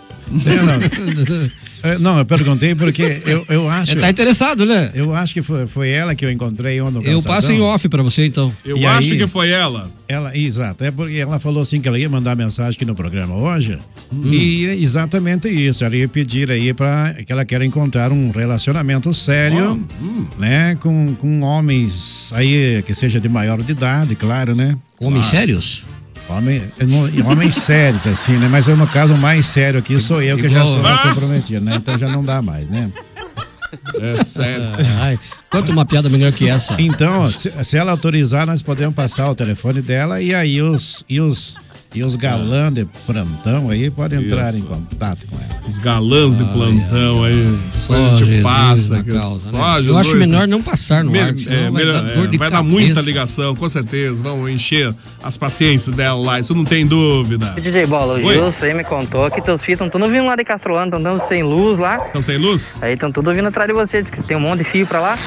[0.47, 1.51] É, não.
[1.81, 3.95] É, Não, eu perguntei porque eu, eu acho.
[3.99, 4.91] Tá interessado, né?
[4.95, 7.35] Eu acho que foi, foi ela que eu encontrei ontem no Eu calçadão.
[7.37, 8.53] passo em off pra você, então.
[8.65, 9.19] Eu E acho aí?
[9.19, 9.89] que foi ela.
[10.09, 13.37] Ela, exato, é porque ela falou assim que ela ia mandar mensagem aqui no programa
[13.37, 13.79] hoje.
[14.13, 14.23] Hum.
[14.25, 15.85] E é exatamente isso.
[15.85, 20.27] Ela ia pedir aí para que ela quer encontrar um relacionamento sério, hum.
[20.37, 20.75] né?
[20.81, 24.77] Com, com homens aí que seja de maior de idade, claro, né?
[25.01, 25.37] Homens Claro.
[25.39, 25.85] sérios?
[26.29, 28.49] Homem, não- homens sérios, assim, né?
[28.51, 30.99] Mas eu, no caso, o mais sério aqui sou eu, que já sou Ah!
[31.05, 31.77] comprometido, né?
[31.77, 32.91] Então já não dá mais, né?
[34.01, 34.63] É sério.
[35.03, 35.19] Ai,
[35.51, 36.75] conta uma piada melhor que essa.
[36.81, 41.21] Então, se, se ela autorizar, nós podemos passar o telefone dela e aí os, e
[41.21, 41.55] os,
[41.95, 44.59] e os galãs de plantão aí podem entrar Isso.
[44.59, 45.49] em contato com ela.
[45.67, 47.59] Os galãs de plantão aí.
[47.73, 49.03] Só a gente passa.
[49.03, 49.89] que- causa, só né?
[49.89, 52.37] Eu acho melhor não passar no Me- ar, é, vai melhor- dar dor é, de
[52.39, 54.23] vai dar muita ligação, com certeza.
[54.23, 57.55] Vamos encher as paciências dela lá, isso não tem dúvida.
[57.61, 58.33] DJ Bola, o.
[58.33, 61.27] Gilson aí me contou que teus filhos estão tudo vindo lá de Castrolano, estão dando
[61.27, 61.97] sem luz lá.
[62.07, 62.77] Estão sem luz?
[62.83, 65.01] Aí estão tudo vindo atrás de você, diz que tem um monte de fio pra
[65.01, 65.19] lá.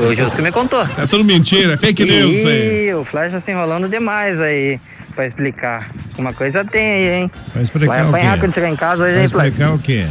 [0.00, 0.82] O Gilson me contou.
[0.98, 2.88] É tudo mentira, é fake news isso aí.
[2.88, 4.78] Ih, o Flash tá se enrolando demais aí
[5.12, 5.90] pra explicar.
[6.18, 7.30] Uma coisa tem aí, hein?
[7.54, 8.40] Vai explicar Vai o apanhar quê?
[8.40, 10.06] quando chegar em casa hoje, Vai hein, explicar o quê?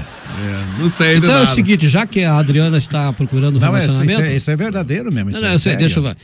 [0.79, 3.79] não sei Então é o seguinte, já que a Adriana está procurando um Não, é,
[3.79, 4.21] isso, relacionamento...
[4.31, 5.29] é, isso é verdadeiro mesmo.
[5.31, 6.15] Não, Isso não, é sei, deixa eu ver.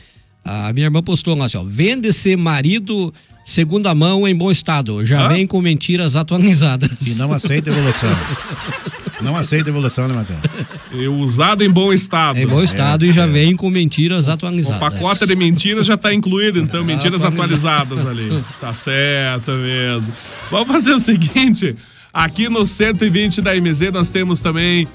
[0.44, 1.64] A minha irmã postou lá assim, ó.
[1.64, 3.12] Vende-se marido
[3.44, 5.04] segunda mão em bom estado.
[5.04, 5.28] Já Hã?
[5.28, 6.90] vem com mentiras atualizadas.
[7.06, 8.10] E não aceita evolução.
[9.20, 10.40] não aceita evolução, né, Matheus?
[10.92, 12.38] E usado em bom estado.
[12.38, 14.76] Em bom estado e já vem com mentiras atualizadas.
[14.76, 18.42] O pacote de mentiras já tá incluído, então, mentiras atualizadas ali.
[18.60, 20.12] Tá certo mesmo.
[20.50, 21.74] Vamos fazer o seguinte:
[22.12, 24.86] aqui no 120 da MZ nós temos também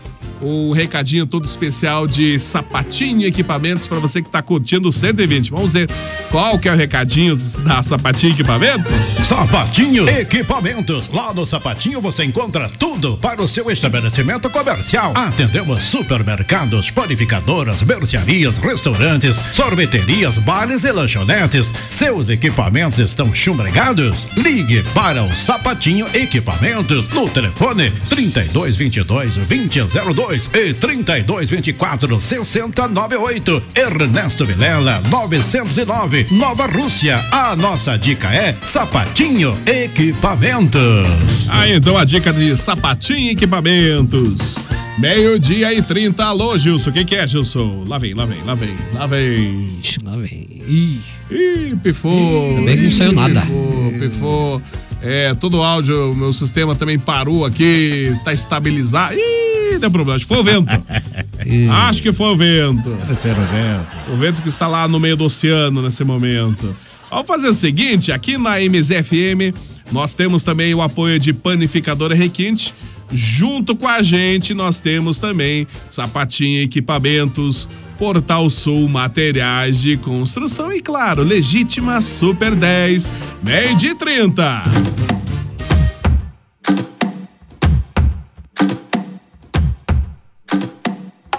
[0.42, 5.52] um recadinho todo especial de sapatinho equipamentos para você que tá curtindo o 120.
[5.52, 5.90] Vamos ver
[6.30, 8.92] qual que é o recadinho da Sapatinho Equipamentos?
[8.92, 11.10] Sapatinho Equipamentos.
[11.10, 15.14] Lá no Sapatinho você encontra tudo para o seu estabelecimento comercial.
[15.16, 21.72] Atendemos supermercados, panificadoras, mercearias, restaurantes, sorveterias, bares e lanchonetes.
[21.88, 24.28] Seus equipamentos estão chumbregados?
[24.36, 33.64] Ligue para o Sapatinho Equipamentos no telefone 3222 2002 e 3224 6098.
[33.76, 37.24] Ernesto Vilela 909 Nova Rússia.
[37.32, 41.50] A nossa dica é Sapatinho Equipamentos.
[41.50, 44.58] Aí então a dica de sapatinho equipamentos.
[44.98, 46.24] Meio-dia e 30.
[46.24, 46.90] Alô, Gilson.
[46.90, 47.86] O que, que é, Gilson?
[47.88, 49.78] Lá vem, lá vem, lá vem, lá vem.
[49.80, 50.48] Ixi, lá vem.
[50.68, 51.00] Ih,
[51.32, 52.56] Ih pifou.
[52.56, 53.42] Que não Ih, saiu nada.
[53.42, 54.62] Pifou, pifou.
[55.06, 59.14] É, todo o áudio, meu sistema também parou aqui, está estabilizado.
[59.16, 60.16] Ih, deu problema.
[60.16, 60.70] Acho que foi o vento.
[61.90, 62.90] Acho que foi o vento.
[62.90, 64.14] O vento.
[64.14, 66.74] O vento que está lá no meio do oceano nesse momento.
[67.10, 69.54] Vamos fazer o seguinte, aqui na MZFM,
[69.92, 72.74] nós temos também o apoio de Panificadora Requinte.
[73.12, 80.82] Junto com a gente, nós temos também Sapatinho Equipamentos, Portal Sul Materiais de Construção e,
[80.82, 84.64] claro, Legítima Super 10, meio de 30.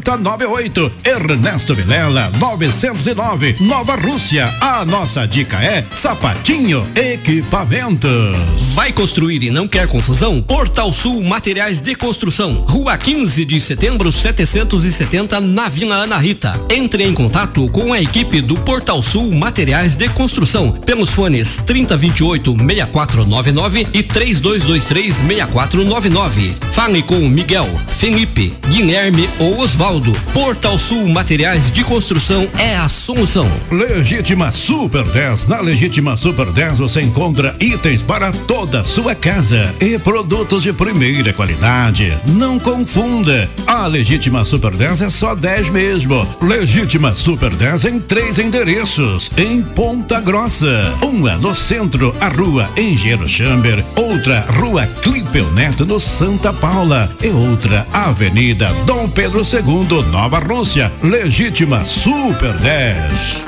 [0.07, 0.91] 6098.
[1.03, 4.55] Ernesto Vilela 909 Nova Rússia.
[4.61, 8.37] A nossa dica é Sapatinho Equipamentos.
[8.73, 10.41] Vai construir e não quer confusão?
[10.41, 12.63] Portal Sul Materiais de Construção.
[12.67, 16.53] Rua 15 de setembro, 770, na Vila Ana Rita.
[16.69, 22.51] Entre em contato com a equipe do Portal Sul Materiais de Construção pelos fones 3028
[22.51, 26.55] 6499 e 3223 6499.
[26.71, 27.67] Fale com Miguel,
[27.97, 29.61] Felipe, Guilherme ou
[29.97, 30.13] Osvaldo.
[30.33, 33.49] Portal Sul Materiais de Construção é a solução.
[33.71, 35.47] Legítima Super 10.
[35.47, 40.71] Na Legítima Super 10 você encontra itens para toda a sua casa e produtos de
[40.71, 42.17] primeira qualidade.
[42.25, 43.49] Não confunda.
[43.65, 46.27] A Legítima Super 10 é só 10 mesmo.
[46.41, 49.31] Legítima Super 10 em três endereços.
[49.37, 50.93] Em Ponta Grossa.
[51.01, 53.83] Uma no centro, a rua Engenheiro Chamber.
[53.95, 57.09] Outra, rua Clipeu Neto, no Santa Paula.
[57.21, 60.91] E outra, Avenida Dom Pedro II, Nova Rússia.
[61.01, 63.45] Legítima Super 10.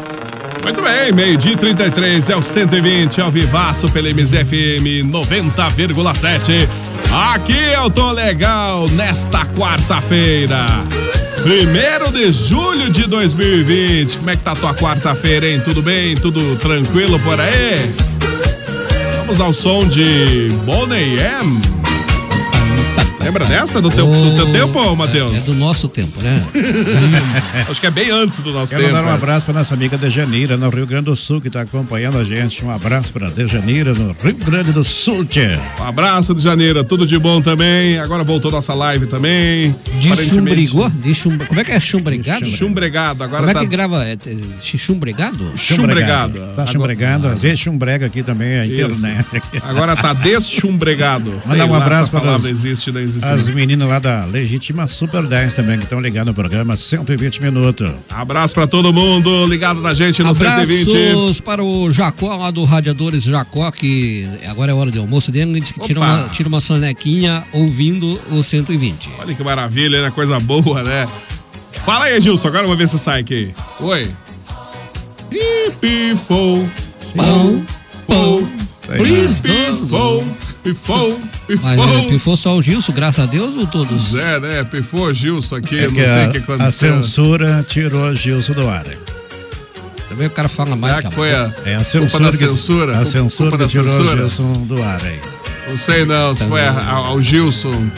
[0.63, 6.65] Muito bem, meio-dia e 33 é o 120 ao vivaço pela MZFM 90,7.
[7.33, 10.65] Aqui eu tô legal nesta quarta-feira.
[11.43, 14.19] Primeiro de julho de 2020.
[14.19, 15.59] Como é que tá tua quarta-feira, hein?
[15.61, 16.15] Tudo bem?
[16.15, 17.93] Tudo tranquilo por aí?
[19.17, 21.61] Vamos ao som de Bonnie M.
[23.29, 25.35] Lembra dessa do teu, do teu tempo, Matheus?
[25.35, 26.43] É do nosso tempo, né?
[27.69, 28.95] Acho que é bem antes do nosso Quero tempo.
[28.95, 29.23] mandar um essa.
[29.23, 32.65] abraço para nossa amiga Dejanira, no Rio Grande do Sul, que está acompanhando a gente.
[32.65, 35.59] Um abraço para Dejanira, no Rio Grande do Sul, tchê.
[35.79, 37.99] Um abraço de janeiro, tudo de bom também.
[37.99, 39.75] Agora voltou nossa live também.
[39.99, 40.89] De chumbrigou?
[40.89, 41.45] De chumbre...
[41.45, 42.47] Como é que é chumbregado?
[42.47, 44.05] Chumbregado, agora Como é tá- que grava?
[44.05, 45.53] É, é, chumbregado?
[45.55, 46.39] Chumbregado.
[46.55, 48.73] Tá chumbregado, às vezes chumbrega aqui também, a Isso.
[49.05, 49.25] internet.
[49.61, 51.31] Agora tá deschumbregado.
[51.45, 53.18] Mandar um abraço para palavra as, existe não existe.
[53.23, 57.91] As meninas lá da Legítima Super 10 também, que estão ligados no programa 120 minutos.
[58.09, 61.41] Abraço pra todo mundo ligado na gente no Abraços 120.
[61.43, 65.59] para o Jacó lá do Radiadores Jacó, que agora é hora de almoço dele, ele
[65.59, 69.09] disse que tira uma, tira uma sonequinha ouvindo o 120.
[69.19, 70.11] Olha que maravilha, né?
[70.11, 71.07] Coisa boa, né?
[71.85, 73.53] Fala aí, Gilson, agora vamos ver se sai aqui.
[73.79, 74.09] Oi.
[75.31, 76.69] Ih, Pifou.
[77.15, 77.65] Pão,
[78.07, 78.49] pão.
[78.97, 79.41] Please,
[80.63, 82.35] Pifou, pifou, Mas é, pifou.
[82.37, 84.15] só o Gilson, graças a Deus, ou todos?
[84.17, 84.63] É, né?
[84.65, 86.95] Pifou Gilson aqui, É não que sei a, o que a aconteceu.
[87.01, 88.85] censura tirou Gilson do ar.
[90.09, 92.23] Também o cara fala mais Será que foi a, É a culpa censura.
[92.25, 92.97] da que- censura?
[92.99, 94.13] A censura Culpa que tirou censura?
[94.13, 95.19] o Gilson do ar aí.
[95.69, 97.89] Não sei não, se foi a- a- ao Gilson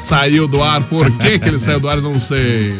[0.00, 2.76] saiu do ar, por que que ele saiu do ar, não sei.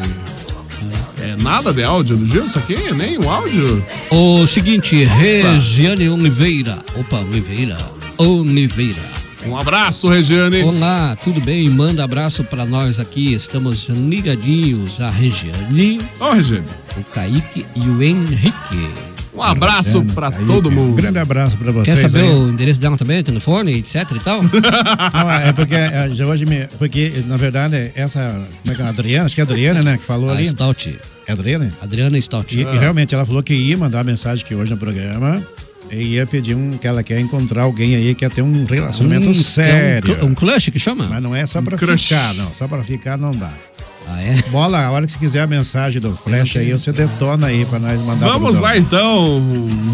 [1.21, 2.75] É nada de áudio do Gilson aqui?
[2.93, 3.83] Nem o áudio?
[4.11, 6.77] O seguinte, Regiane Oliveira.
[6.95, 7.77] Opa, Oliveira.
[8.17, 9.01] Oliveira.
[9.47, 10.63] Um abraço, Regiane.
[10.63, 11.69] Olá, tudo bem?
[11.69, 13.33] Manda abraço pra nós aqui.
[13.33, 15.99] Estamos ligadinhos a Regiane.
[16.19, 16.65] Ó, Regiane.
[16.97, 18.89] O Kaique e o Henrique.
[19.33, 20.95] Um abraço pra todo Um mundo.
[20.95, 21.99] grande abraço pra vocês.
[21.99, 22.33] Quer saber aí.
[22.33, 24.41] o endereço dela também, telefone, etc e tal?
[25.13, 28.85] Não, é porque é, já hoje me, porque na verdade essa como é que é
[28.85, 30.45] a Adriana, acho que é a Adriana, né, que falou A ali.
[30.45, 30.97] Stout.
[31.27, 31.69] É a Adriana?
[31.81, 32.55] Adriana Stout.
[32.57, 35.45] E, e realmente ela falou que ia mandar mensagem aqui hoje no programa
[35.91, 39.29] e ia pedir um que ela quer encontrar alguém aí que quer ter um relacionamento
[39.29, 40.11] Hum, sério.
[40.11, 41.07] é um cl- um crush que chama?
[41.09, 42.03] Mas não é só pra Um crush.
[42.07, 42.53] ficar, não.
[42.53, 43.51] Só pra ficar não dá.
[44.07, 44.35] Ah, é?
[44.51, 47.79] Bola, a hora que você quiser a mensagem do Flash aí, você detona aí pra
[47.79, 49.41] nós mandar Vamos lá então,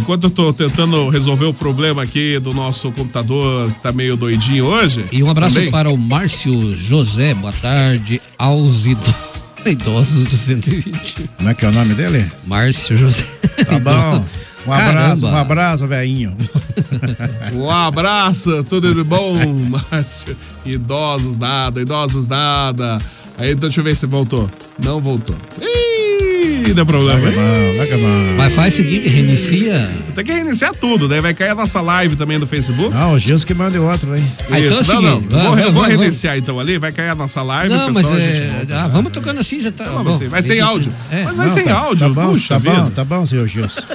[0.01, 4.65] enquanto eu tô tentando resolver o problema aqui do nosso computador que tá meio doidinho
[4.65, 5.05] hoje.
[5.13, 5.71] E um abraço também.
[5.71, 7.33] para o Márcio José.
[7.33, 9.15] Boa tarde aos ido-
[9.65, 11.29] idosos do 120.
[11.37, 12.25] Como é que é o nome dele?
[12.45, 13.23] Márcio José.
[13.65, 14.25] Tá bom.
[14.65, 15.27] Um abraço, Caramba.
[15.27, 16.35] um abraço, velhinho.
[17.53, 19.35] Um abraço, tudo de bom,
[19.91, 20.35] Márcio?
[20.65, 22.99] Idosos nada, idosos nada.
[23.37, 24.49] Aí, deixa eu ver se voltou.
[24.81, 25.35] Não voltou.
[25.59, 27.19] Ih, deu problema.
[27.19, 28.35] Larga a mão, larga a mão.
[28.37, 29.91] Mas faz o seguinte, reinicia.
[30.15, 32.93] Tem que reiniciar tudo, daí vai cair a nossa live também do Facebook.
[32.93, 34.23] Não, o Gilson que manda outro, hein?
[34.49, 35.15] Ah, então é o Isso, não, não.
[35.21, 35.97] seguinte, vou, vai, eu vou vai, vai.
[35.97, 38.75] reiniciar então ali, vai cair a nossa live, Não, mas pessoal, a é, gente volta.
[38.83, 39.85] ah, vamos tocando assim, já tá.
[39.85, 40.11] Não, bom.
[40.13, 40.93] vai, vai sem áudio.
[41.11, 41.23] É.
[41.23, 42.75] Mas vai Não, sem tá- áudio, Tá bom, puxa tá vida.
[42.81, 43.81] bom, tá bom, senhor Gilson.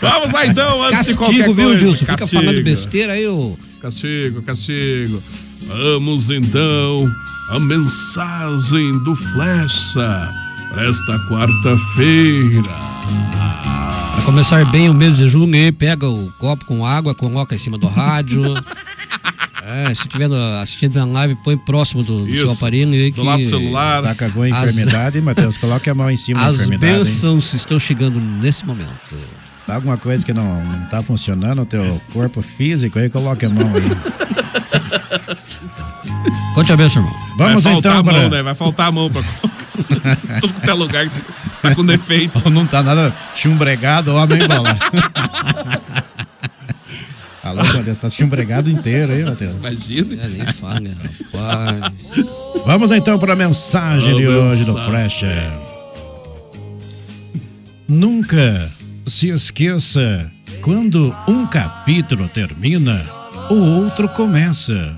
[0.00, 1.78] Vamos lá então, antes de qualquer Castigo, viu, coisa.
[1.80, 1.98] Gilson?
[2.00, 2.42] Fica Castigo.
[2.42, 3.56] falando besteira aí, ô.
[3.82, 5.22] Castigo, castigo.
[5.66, 7.10] Vamos então
[7.50, 10.32] a mensagem do Flecha
[10.70, 12.62] para esta quarta-feira.
[14.14, 17.58] Pra começar bem o mês de junho, aí, pega o copo com água, coloca em
[17.58, 18.42] cima do rádio.
[19.70, 20.30] É, se estiver
[20.62, 23.10] assistindo na live, põe próximo do, do seu aparelho aí.
[23.10, 24.02] do lado do celular.
[24.02, 26.86] Tá com a As- enfermidade, Matheus, coloque a mão em cima da As enfermidade.
[26.90, 26.98] hein?
[27.04, 28.88] bênçãos estão chegando nesse momento.
[29.68, 33.50] Tá alguma coisa que não, não tá funcionando no teu corpo físico, aí coloque a
[33.50, 33.82] mão aí.
[36.54, 37.14] Conte a benção, irmão.
[37.36, 38.12] Vamos Vai faltar então a para...
[38.14, 38.42] mão, né?
[38.42, 39.20] Vai faltar a mão pra
[40.40, 41.22] tudo que é lugar que
[41.60, 42.42] tá com defeito.
[42.48, 44.74] Não tá nada chumbregado, homem bola.
[47.44, 49.52] Alô, Matheus, tá chumbregado inteiro aí, Matheus.
[49.52, 50.22] Imagina.
[50.22, 50.80] É, nem fala,
[51.34, 51.92] rapaz.
[52.64, 54.82] Vamos então para a mensagem de A hoje do.
[54.86, 55.24] Fresh.
[57.86, 58.77] Nunca
[59.08, 60.30] se esqueça
[60.60, 63.06] quando um capítulo termina,
[63.50, 64.96] o outro começa.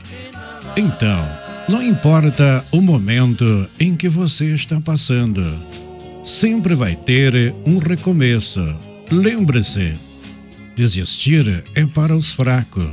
[0.76, 1.28] Então,
[1.68, 5.44] não importa o momento em que você está passando,
[6.24, 8.74] sempre vai ter um recomeço.
[9.10, 9.92] Lembre-se,
[10.74, 12.88] desistir é para os fracos.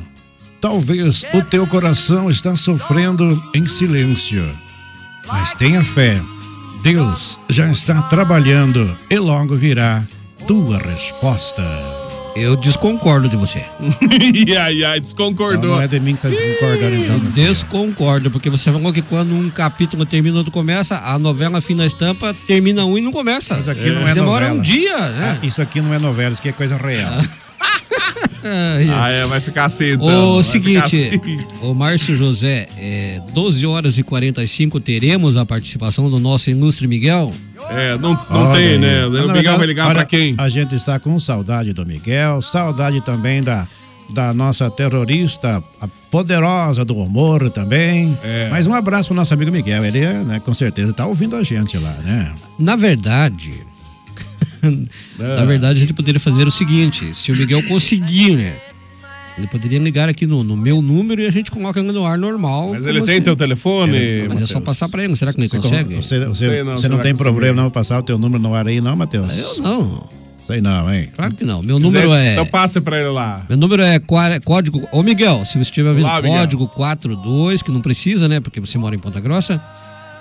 [0.60, 4.44] Talvez o teu coração está sofrendo em silêncio.
[5.28, 6.20] Mas tenha fé.
[6.84, 10.04] Deus já está trabalhando e logo virá
[10.48, 11.62] tua resposta.
[12.34, 13.66] Eu desconcordo de você.
[14.58, 15.76] ai, ai, desconcordou.
[15.76, 17.16] Não é de mim que está desconcordando então.
[17.16, 21.86] Eu desconcordo, porque você falou que quando um capítulo termina, outro começa, a novela fina
[21.86, 23.60] estampa termina um e não começa.
[23.60, 24.60] Isso aqui não é Demora novela.
[24.60, 25.40] um dia, né?
[25.42, 27.12] Ah, isso aqui não é novela, isso aqui é coisa real.
[27.12, 27.28] Ah,
[28.48, 30.32] é, vai ficar assim então.
[30.32, 31.46] O vai seguinte, assim.
[31.62, 37.34] o Márcio José, é, 12 horas e 45 teremos a participação do nosso ilustre Miguel.
[37.70, 39.06] É, não, não Olha tem, né?
[39.06, 40.36] O Na Miguel verdade, vai ligar pra quem?
[40.38, 43.68] A gente está com saudade do Miguel, saudade também da,
[44.14, 48.18] da nossa terrorista, a poderosa do humor também.
[48.24, 48.50] É.
[48.50, 51.78] Mas um abraço pro nosso amigo Miguel, ele né, com certeza tá ouvindo a gente
[51.78, 52.32] lá, né?
[52.58, 53.67] Na verdade,
[55.18, 58.58] na verdade a gente poderia fazer o seguinte, se o Miguel conseguir, né?
[59.38, 62.72] Ele poderia ligar aqui no, no meu número e a gente coloca no ar normal.
[62.72, 63.24] Mas ele tem assim.
[63.24, 64.26] teu telefone?
[64.30, 65.96] Mas é só passar pra ele, será que ele Você, consegue?
[65.96, 68.68] você, você, sei não, você não tem problema não passar o teu número no ar
[68.68, 69.38] aí não, Matheus?
[69.38, 70.10] Eu não.
[70.48, 71.10] Sei não, hein?
[71.16, 71.62] Claro que não.
[71.62, 72.32] Meu Quiser, número é.
[72.32, 73.46] Então passe pra ele lá.
[73.50, 74.88] Meu número é código.
[74.94, 76.40] Ô Miguel, se você estiver ouvindo, Olá, Miguel.
[76.40, 78.40] código 42, que não precisa, né?
[78.40, 79.62] Porque você mora em Ponta Grossa.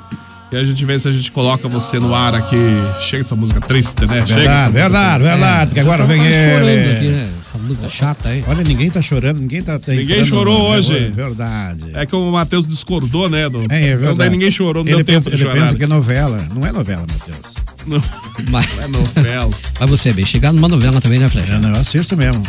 [0.50, 2.56] E a gente vê se a gente coloca você no ar aqui.
[3.00, 4.26] Chega essa música triste, né?
[4.26, 5.36] Chega essa Verdade, verdade, música.
[5.38, 6.92] verdade, porque agora vem Tava chorando ele.
[6.92, 7.32] aqui, né?
[7.40, 8.44] Essa música chata aí.
[8.46, 9.78] Olha, ninguém tá chorando, ninguém tá.
[9.78, 11.06] tá Ninguém chorou no- hoje.
[11.06, 11.84] É verdade.
[11.94, 13.48] É que o Matheus discordou, né?
[13.48, 13.60] Do...
[13.60, 14.18] É, é então verdade.
[14.18, 15.64] daí ninguém chorou, não ele deu tempo pensa, de ele chorar.
[15.64, 16.36] pensa que é novela.
[16.54, 17.54] Não é novela, Matheus.
[17.86, 18.02] Não,
[18.50, 19.50] Mas, é novela.
[19.80, 21.58] mas você é bem chegar numa novela também, né, Flecha?
[21.58, 22.42] Não, eu assisto mesmo.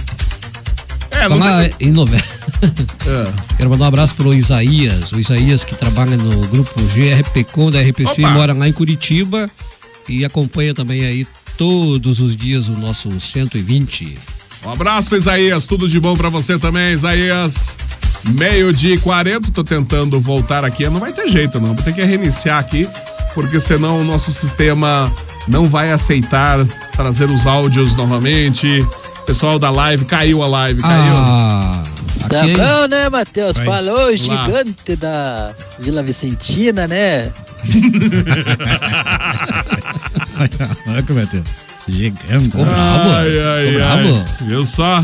[1.11, 2.23] É, Falar em novela.
[3.05, 3.55] É.
[3.57, 5.11] Quero mandar um abraço pro Isaías.
[5.11, 8.34] O Isaías que trabalha no grupo GRPcom da RPC, Opa!
[8.34, 9.51] mora lá em Curitiba
[10.07, 11.27] e acompanha também aí
[11.57, 14.17] todos os dias o nosso 120.
[14.65, 17.77] Um abraço pro Isaías, tudo de bom pra você também, Isaías.
[18.29, 21.93] Meio dia e 40, tô tentando voltar aqui, não vai ter jeito não, vou ter
[21.93, 22.88] que reiniciar aqui,
[23.34, 25.11] porque senão o nosso sistema
[25.47, 26.63] não vai aceitar
[26.95, 28.86] trazer os áudios novamente.
[29.25, 31.13] Pessoal da live, caiu a live, caiu.
[31.15, 31.84] Ah,
[32.29, 33.57] Tá aqui, bom, né, Matheus?
[33.57, 33.65] Vai.
[33.65, 34.15] Falou, Lá.
[34.15, 37.31] gigante da Vila Vicentina, né?
[40.88, 41.27] Olha como é.
[41.88, 42.57] Gigante.
[42.57, 43.09] Ô, bravo.
[43.11, 43.71] Ai, ai, ai.
[43.73, 44.25] bravo.
[44.41, 45.03] Viu só?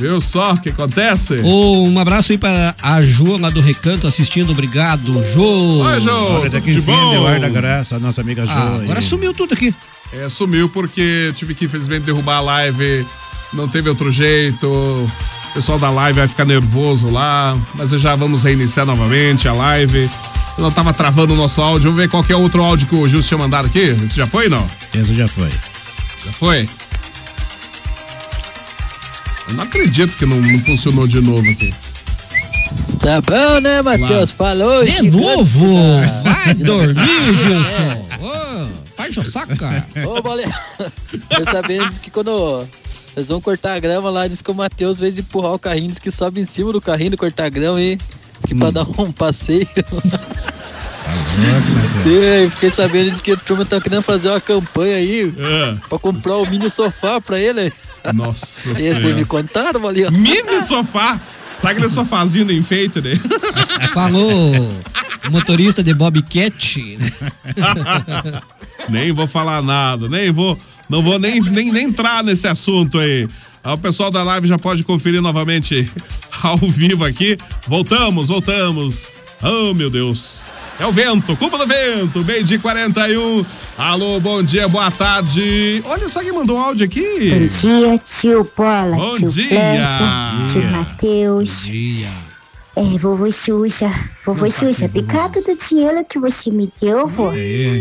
[0.00, 1.36] Viu só o que acontece?
[1.42, 5.82] Ô, um abraço aí para a Joana do Recanto assistindo, obrigado, Jô.
[5.84, 7.10] Oi, Jô, Olha, tudo daqui de enfim, bom?
[7.10, 8.52] deu ar da graça, nossa amiga Jo.
[8.52, 9.74] Ah, agora sumiu tudo aqui.
[10.12, 13.06] É, sumiu porque tive que, infelizmente, derrubar a live.
[13.52, 14.66] Não teve outro jeito.
[14.66, 17.56] O pessoal da live vai ficar nervoso lá.
[17.74, 20.08] Mas já vamos reiniciar novamente a live.
[20.56, 21.90] Eu não tava travando o nosso áudio.
[21.90, 23.96] Vamos ver qual que é o outro áudio que o Gilson tinha mandado aqui.
[24.04, 24.66] Esse já foi, não?
[24.94, 25.50] Esse já foi.
[26.24, 26.68] Já foi?
[29.50, 31.72] Eu não acredito que não, não funcionou de novo aqui.
[33.00, 34.30] Tá bom, né, Matheus?
[34.30, 34.84] Falou.
[34.84, 35.10] De gigante.
[35.16, 35.76] novo?
[36.22, 38.06] Vai dormir, Gilson.
[38.20, 39.84] Ô, Vai encher o saco, cara.
[40.06, 40.54] Ô, Bolinha.
[40.78, 42.66] Tô sabendo que quando
[43.16, 45.58] eles vão cortar a grama lá, diz que o Matheus, às vezes de empurrar o
[45.58, 48.06] carrinho, diz que sobe em cima do carrinho de cortar a grama e diz
[48.46, 48.58] que Hum.
[48.58, 49.66] pra dar um passeio.
[49.66, 50.20] Tá
[52.08, 55.74] É, eu fiquei sabendo diz que a turma tá querendo fazer uma campanha aí É.
[55.88, 57.72] pra comprar o mini sofá pra ele.
[58.14, 59.14] Nossa Aí vocês senhora.
[59.16, 60.10] me contaram, Bolinha?
[60.10, 61.20] Mini sofá.
[61.60, 63.10] Tá aquele sofazinho de enfeite, né?
[63.92, 64.30] Falou
[65.26, 66.98] o motorista de Bobcat.
[68.88, 73.28] nem vou falar nada, nem vou, não vou nem, nem, nem entrar nesse assunto aí.
[73.62, 75.86] Ah, O pessoal da live já pode conferir novamente
[76.42, 77.36] ao vivo aqui.
[77.68, 79.04] Voltamos, voltamos.
[79.42, 80.52] Oh, meu Deus.
[80.78, 83.44] É o vento, culpa do vento, meio de 41.
[83.78, 85.82] Alô, bom dia, boa tarde.
[85.86, 87.30] Olha só quem mandou um áudio aqui.
[87.30, 89.86] Bom dia, tio Bola, Bom tio dia.
[90.52, 90.70] Tio Dia.
[90.70, 91.66] Matheus.
[92.76, 93.90] É, vovô Xuxa,
[94.24, 97.30] vovô Xuxa, obrigado do dinheiro que você me deu, vô.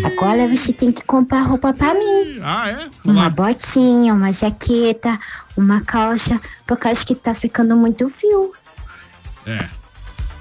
[0.06, 2.40] Agora você tem que comprar roupa pra mim.
[2.42, 2.88] Ah, é?
[3.04, 5.20] Uma botinha, uma jaqueta,
[5.56, 8.54] uma calça, por causa que tá ficando muito frio.
[9.46, 9.79] É.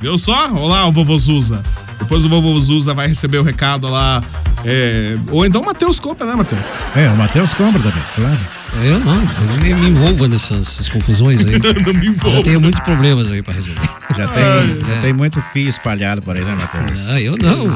[0.01, 0.49] Viu só?
[0.53, 1.62] Olá, o vovô Zuza.
[1.99, 4.22] Depois o vovô Zuza vai receber o recado lá.
[4.64, 6.76] é, Ou então o Matheus compra, né, Matheus?
[6.94, 8.38] É, o Matheus compra também, claro.
[8.82, 11.59] Eu não, eu não me, me envolvo nessas, confusões aí.
[11.84, 12.36] não me envolvo.
[12.36, 13.80] Já tenho muitos problemas aí pra resolver.
[14.16, 14.44] Já tem,
[14.86, 17.09] já tem muito fio espalhado por aí, né, Matheus?
[17.09, 17.66] Ah, eu não.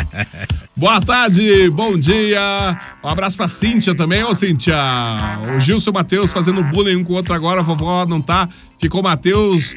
[0.74, 2.40] Boa tarde, bom dia.
[3.04, 4.24] Um abraço pra Cíntia também.
[4.24, 4.76] Ô, Cíntia,
[5.54, 7.60] o Gilson e o Matheus fazendo bullying um com o outro agora.
[7.60, 8.48] A vovó não tá.
[8.82, 9.76] Ficou o Matheus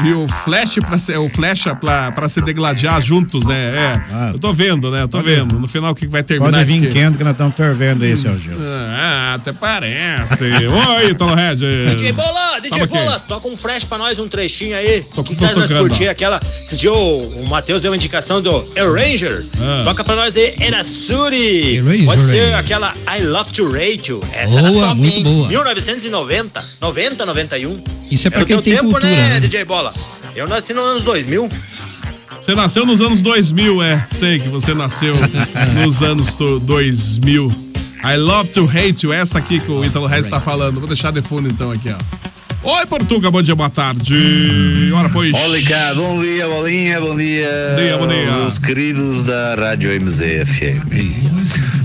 [0.00, 3.92] e, e o Flash pra, se- o Flecha pra, pra se degladiar juntos, né?
[4.10, 4.30] É.
[4.32, 5.02] Eu tô vendo, né?
[5.02, 5.58] Eu tô Pode- vendo.
[5.60, 8.38] No final, o que vai terminar Pode vir quente que nós estamos fervendo aí, seu
[8.38, 8.64] Gilson.
[8.66, 10.44] Ah, até parece.
[10.44, 11.90] Oi, Tolo Regis.
[11.90, 12.92] DJ Bola, DJ Tamo aqui.
[12.96, 15.02] Bola, toca um flash pra nós, um trechinho aí.
[15.14, 16.40] Tô- que tô nós curtir aquela.
[16.64, 19.44] Esse dia o, o Matheus deu uma indicação do Arranger.
[19.60, 19.82] Ah.
[19.84, 21.80] Toca pra nós aí, Era Suri.
[21.80, 24.20] Arranger, Pode ser aquela I Love to Radio.
[24.32, 25.22] Essa Boa, top, muito hein?
[25.24, 25.48] boa.
[25.48, 27.57] 1990, 90, 91.
[28.10, 29.40] Isso é pra quem tem tempo, cultura, né, né?
[29.40, 29.92] DJ Bola?
[30.34, 31.48] Eu nasci nos anos 2000.
[32.40, 34.04] Você nasceu nos anos 2000, é.
[34.06, 35.14] Sei que você nasceu
[35.84, 37.54] nos anos to- 2000.
[38.04, 39.12] I love to hate you.
[39.12, 40.78] Essa aqui que o Ítalo Regis tá falando.
[40.78, 41.98] Vou deixar de fundo então aqui, ó.
[42.60, 44.90] Oi, Portuga, bom dia, boa tarde.
[44.94, 45.32] Ora, pois.
[45.34, 47.48] Olha cá, bom dia, bolinha, bom dia.
[47.74, 48.32] Bom dia, bom dia.
[48.32, 50.80] Meus queridos da Rádio MZFM.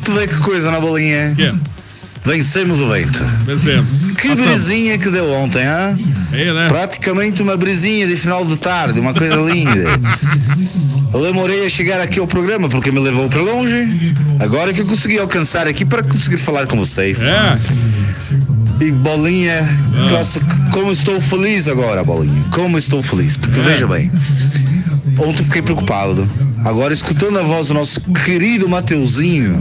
[0.06, 1.34] Tu vê que coisa na bolinha?
[1.36, 1.54] Que?
[2.26, 3.24] Vencemos o vento.
[3.46, 4.12] Vencemos.
[4.12, 4.52] Que Passamos.
[4.52, 5.98] brisinha que deu ontem, hã?
[6.32, 6.68] É, né?
[6.70, 9.86] Praticamente uma brisinha de final de tarde, uma coisa linda.
[11.14, 14.16] Eu demorei a chegar aqui ao programa porque me levou para longe.
[14.40, 17.22] Agora é que eu consegui alcançar aqui para conseguir falar com vocês.
[17.22, 17.58] É.
[18.82, 19.62] E bolinha,
[20.10, 20.40] nossa,
[20.72, 22.44] como estou feliz agora, bolinha.
[22.52, 23.38] Como estou feliz.
[23.38, 24.12] Porque veja bem,
[25.20, 26.28] ontem fiquei preocupado.
[26.66, 29.60] Agora, escutando a voz do nosso querido Mateuzinho,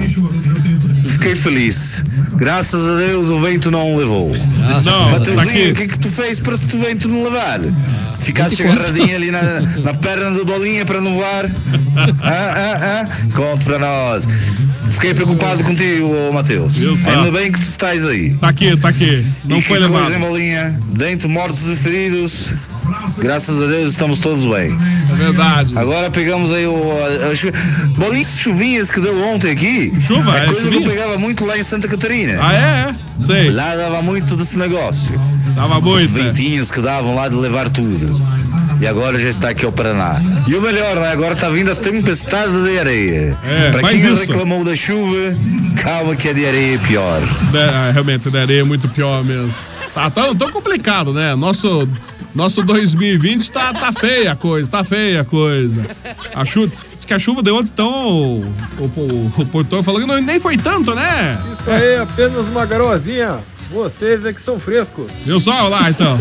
[1.12, 2.04] fiquei feliz.
[2.34, 4.32] Graças a Deus o vento não levou.
[4.84, 7.60] Não, Mateuzinho, o que é que tu fez para o vento não levar?
[8.20, 8.80] Ficaste Conte, conte.
[8.80, 11.50] agarradinho ali na, na perna do bolinha para não voar?
[12.22, 13.32] Ah, ah, ah.
[13.34, 14.26] Conte para nós.
[14.92, 16.80] Fiquei preocupado contigo, ô Mateus.
[16.82, 17.12] Eu sei.
[17.12, 18.34] Ainda bem que tu estás aí.
[18.34, 19.26] Tá aqui, tá aqui.
[19.44, 20.02] Não e foi que levado.
[20.02, 20.80] coisa, hein, bolinha?
[20.92, 22.54] Dentre mortos e feridos,
[23.18, 24.76] graças a Deus estamos todos bem.
[25.11, 25.76] É verdade.
[25.76, 26.93] Agora pegamos aí o.
[27.24, 27.49] A, a chu...
[27.97, 29.93] Bolinhas chuvinhas que deu ontem aqui.
[30.01, 30.86] Chuva, é é, coisa que chuvinha?
[30.86, 32.38] eu pegava muito lá em Santa Catarina.
[32.40, 32.59] Ah, é?
[32.59, 32.95] é?
[33.22, 33.51] Sei.
[33.51, 35.12] Lá dava muito desse negócio.
[35.55, 36.22] Dava muito, Os é.
[36.24, 38.20] ventinhos que davam lá de levar tudo.
[38.80, 40.20] E agora já está aqui ao Paraná.
[40.47, 41.12] E o melhor, né?
[41.12, 43.36] Agora está vindo a tempestade de areia.
[43.45, 44.14] É, Para quem isso.
[44.14, 45.36] reclamou da chuva,
[45.80, 47.22] calma que a de areia é pior.
[47.55, 49.55] É, realmente, da areia é muito pior mesmo.
[49.95, 51.36] Tá tão, tão complicado, né?
[51.36, 51.88] Nosso,
[52.35, 55.87] nosso 2020 tá, tá feia a coisa, tá feia a coisa.
[56.35, 58.45] A chuva, diz que a chuva deu ontem, então o,
[58.78, 61.39] o, o, o portão falou que não, nem foi tanto, né?
[61.59, 63.39] Isso aí é apenas uma garoazinha.
[63.70, 65.11] Vocês é que são frescos.
[65.24, 65.53] Viu só?
[65.53, 66.18] Olha lá, então.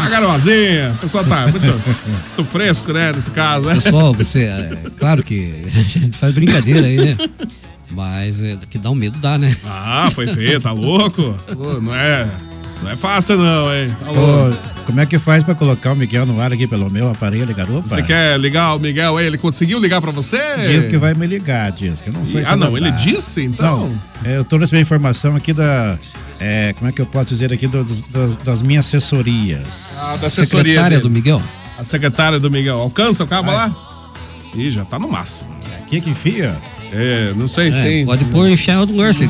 [0.00, 3.74] A garoazinha, o pessoal tá muito, muito fresco, né, nesse caso, né?
[3.74, 7.16] Pessoal, você, é, claro que a gente faz brincadeira aí, né?
[7.90, 9.54] Mas é, que dá um medo, dá, né?
[9.64, 11.34] Ah, foi feio, tá louco?
[11.54, 12.28] Pô, Não é.
[12.82, 13.88] Não é fácil não, hein?
[14.00, 17.52] Tá como é que faz pra colocar o Miguel no ar aqui pelo meu aparelho,
[17.52, 17.88] garoto?
[17.88, 19.26] Você quer ligar o Miguel aí?
[19.26, 20.38] Ele conseguiu ligar pra você?
[20.68, 23.42] Diz que vai me ligar, diz que eu não sei se Ah, não, ele disse,
[23.42, 23.88] então?
[23.88, 25.98] Não, é, eu tô recebendo informação aqui da.
[26.38, 29.96] é, como é que eu posso dizer aqui dos- das, das minhas assessorias?
[29.98, 31.00] Ah, da assessoria Secretária dele.
[31.02, 31.42] do Miguel?
[31.78, 32.78] A secretária do Miguel.
[32.78, 33.74] Alcança o cabo lá?
[34.54, 35.50] Ih, já tá no máximo.
[35.78, 36.56] Aqui que enfia?
[36.92, 38.06] É, não sei, É, tem.
[38.06, 39.28] pode pôr em Sheldon Nursing.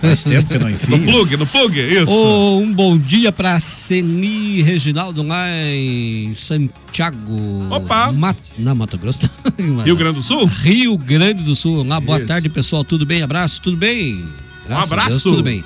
[0.00, 0.96] Faz tempo que não enfia.
[0.96, 2.12] No plug, no plug, isso.
[2.12, 7.66] Ô, um bom dia pra Ceni Reginaldo lá em Santiago.
[7.70, 8.12] Opa!
[8.12, 9.28] Ma na Mato Grosso.
[9.84, 10.44] Rio Grande do Sul?
[10.46, 11.84] Rio Grande do Sul.
[11.84, 12.28] Lá, boa Isso.
[12.28, 12.84] tarde, pessoal.
[12.84, 13.22] Tudo bem?
[13.22, 14.24] Abraço, tudo bem?
[14.66, 15.10] Graças a abraço.
[15.10, 15.64] Deus, tudo bem.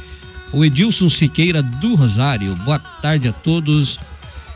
[0.53, 2.55] O Edilson Siqueira do Rosário.
[2.57, 3.99] Boa tarde a todos.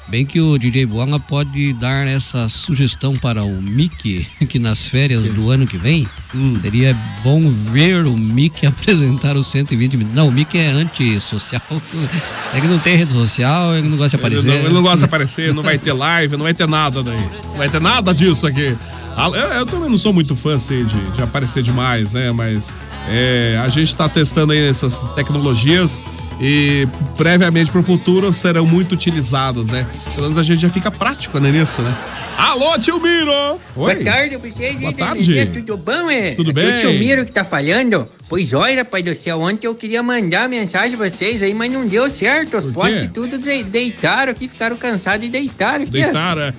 [0.08, 5.24] Bem que o DJ Bola pode dar essa sugestão para o Mickey, que nas férias
[5.34, 6.56] do ano que vem, Hum.
[6.60, 6.94] seria
[7.24, 10.16] bom ver o Mickey apresentar os 120 minutos.
[10.16, 11.62] Não, o Mickey é antissocial.
[12.54, 14.48] É que não tem rede social, ele não gosta de Ele aparecer.
[14.58, 17.20] não, ele não gosta de aparecer, não vai ter live, não vai ter nada daí.
[17.50, 18.74] Não vai ter nada disso aqui.
[19.16, 22.30] Ah, Eu, eu também não sou muito fã assim, de, de aparecer demais, né?
[22.32, 22.74] Mas
[23.08, 26.02] é, a gente tá testando aí essas tecnologias
[26.40, 29.86] e previamente pro futuro serão muito utilizadas, né?
[30.14, 31.94] Pelo menos a gente já fica prático né, nisso, né?
[32.36, 33.32] Alô, tio Miro!
[33.32, 33.58] Oi.
[33.74, 35.46] Boa tarde pra vocês Boa tarde.
[35.46, 36.32] Tudo bom, é?
[36.34, 36.70] Tudo Aqui bem?
[36.70, 38.06] É o tio Miro que tá falando.
[38.28, 41.86] Pois olha, pai do céu, ontem eu queria mandar mensagem pra vocês aí, mas não
[41.86, 42.58] deu certo.
[42.58, 45.92] Os postes tudo de- deitaram aqui, ficaram cansados e deitaram aqui.
[45.92, 46.54] Deitaram, é.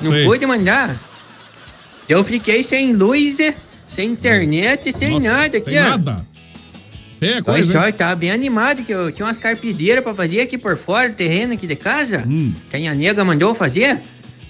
[0.00, 0.24] Não Sei.
[0.24, 0.96] pude mandar.
[2.08, 3.38] Eu fiquei sem luz,
[3.88, 5.88] sem internet, sem Nossa, nada aqui, sem ó.
[5.88, 6.26] nada.
[7.18, 7.86] Feia Olha coisa, só, hein?
[7.88, 11.52] eu tava bem animado que eu tinha umas carpideiras pra fazer aqui por fora terreno
[11.54, 12.24] aqui de casa.
[12.26, 12.52] Hum.
[12.70, 13.98] Que a minha nega mandou fazer.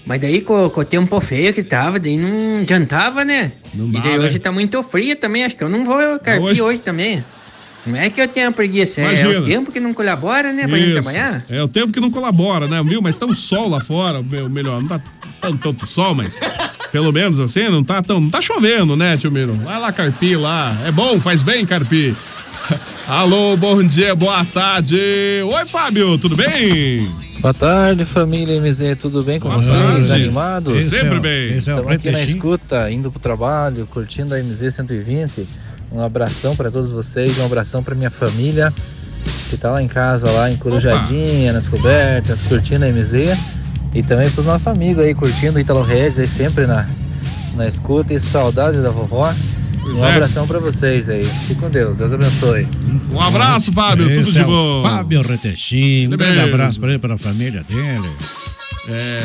[0.04, 3.52] Mas daí com, com o tempo feio que tava, daí não adiantava, né?
[3.74, 4.24] Não e dá, daí né?
[4.26, 6.78] hoje tá muito frio também, acho que eu não vou carpir hoje- hoje...
[6.78, 7.22] também.
[7.86, 9.40] Não é que eu tenha preguiça, é Imagina.
[9.40, 11.02] o tempo que não colabora, né, pra gente Isso.
[11.02, 11.44] trabalhar.
[11.48, 13.00] É o tempo que não colabora, né, viu?
[13.00, 15.00] Mas tá um sol lá fora, meu, melhor, não tá
[15.40, 16.38] tanto, tanto sol, mas
[16.92, 19.54] pelo menos assim, não tá tão, não tá chovendo, né, tio Miro?
[19.54, 22.14] Vai lá carpir lá, é bom, faz bem carpir.
[23.06, 24.96] Alô, bom dia, boa tarde.
[25.44, 27.10] Oi, Fábio, tudo bem?
[27.40, 29.80] Boa tarde, família MZ, tudo bem com Boa vocês?
[30.08, 30.12] tarde.
[30.12, 30.80] Animados?
[30.80, 31.52] Esse Sempre é bem.
[31.54, 35.46] é Estamos aqui na escuta, indo pro trabalho, curtindo a MZ 120.
[35.90, 38.72] Um abração para todos vocês, um abração para minha família
[39.48, 43.38] que tá lá em casa, lá em Corujadinha, nas cobertas, curtindo a MZ.
[43.94, 46.86] E também pros nossos amigos aí, curtindo o Italo Regis aí sempre na,
[47.54, 48.12] na escuta.
[48.12, 49.32] E saudades da vovó.
[49.88, 50.12] Pois um é.
[50.12, 51.24] abração para vocês aí.
[51.24, 52.66] Fique com Deus, Deus abençoe.
[53.12, 54.82] Um abraço, Fábio, tudo Esse de é bom.
[54.82, 56.08] Fábio Retechinho.
[56.08, 58.08] Um Tudo grande abraço pra ele, pra família dele.
[58.88, 59.20] É.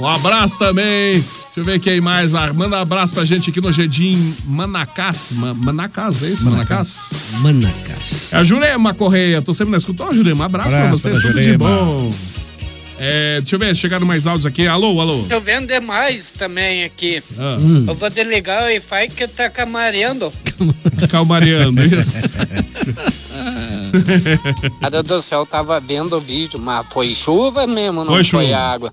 [0.00, 1.14] Um abraço também.
[1.54, 2.34] Deixa eu ver quem mais.
[2.34, 5.28] Ah, manda um abraço pra gente aqui no Jardim Manacás.
[5.32, 6.44] Ma- Manacás, é isso?
[6.48, 7.10] Manacás?
[7.40, 8.32] Manacás.
[8.32, 9.42] É a Jurema Correia.
[9.42, 10.04] Tô sempre na escuta.
[10.04, 11.10] Ó, Jurema, um abraço, pra Abraço você.
[11.10, 11.68] pra Tudo de Jurema.
[11.68, 12.12] bom.
[12.98, 14.66] É, deixa eu ver, chegaram mais áudios aqui.
[14.66, 15.26] Alô, alô.
[15.28, 17.22] Chovendo demais também aqui.
[17.38, 17.56] Ah.
[17.60, 17.84] Hum.
[17.88, 20.32] Eu vou desligar o Wi-Fi que tá camareando.
[21.10, 22.22] Calmareando, isso.
[24.80, 28.92] Cara do céu, tava vendo o vídeo, mas foi chuva mesmo, não Foi foi, água.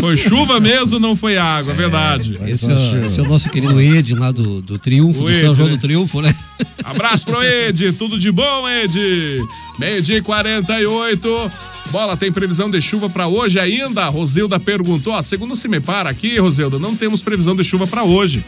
[0.00, 2.38] Foi chuva mesmo, não foi água, é verdade.
[2.46, 5.40] Esse é, esse é o nosso querido Ed lá do, do Triunfo, O do Ed,
[5.40, 5.76] São João né?
[5.76, 6.34] do Triunfo, né?
[6.82, 8.98] Abraço pro Ed, tudo de bom, Ed?
[9.78, 11.52] Meio-dia e 48.
[11.90, 14.04] Bola, tem previsão de chuva pra hoje ainda?
[14.04, 15.14] A Rosilda perguntou.
[15.14, 18.44] Ó, segundo se me para aqui, Rosilda, não temos previsão de chuva pra hoje.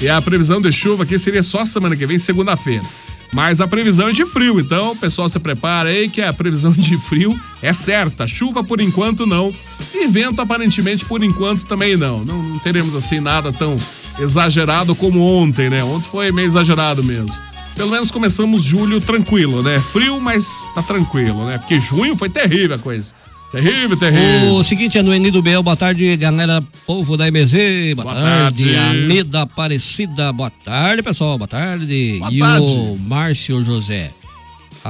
[0.00, 2.84] E a previsão de chuva aqui seria só semana que vem, segunda-feira.
[3.30, 6.72] Mas a previsão é de frio, então o pessoal se prepara aí que a previsão
[6.72, 8.26] de frio é certa.
[8.26, 9.54] Chuva por enquanto não.
[9.94, 12.24] E vento aparentemente por enquanto também não.
[12.24, 13.76] Não, não teremos assim nada tão
[14.18, 15.84] exagerado como ontem, né?
[15.84, 17.32] Ontem foi meio exagerado mesmo.
[17.78, 19.78] Pelo menos começamos julho tranquilo, né?
[19.78, 21.58] Frio, mas tá tranquilo, né?
[21.58, 23.14] Porque junho foi terrível a coisa.
[23.52, 24.54] Terrível, terrível.
[24.56, 28.74] O seguinte é no Enido Bel, boa tarde, galera, povo da MZ, boa, Boa tarde,
[28.74, 28.76] tarde.
[28.76, 32.16] Aneda Aparecida, boa tarde, pessoal, boa tarde.
[32.18, 32.64] Boa e tarde.
[32.66, 34.10] o Márcio José.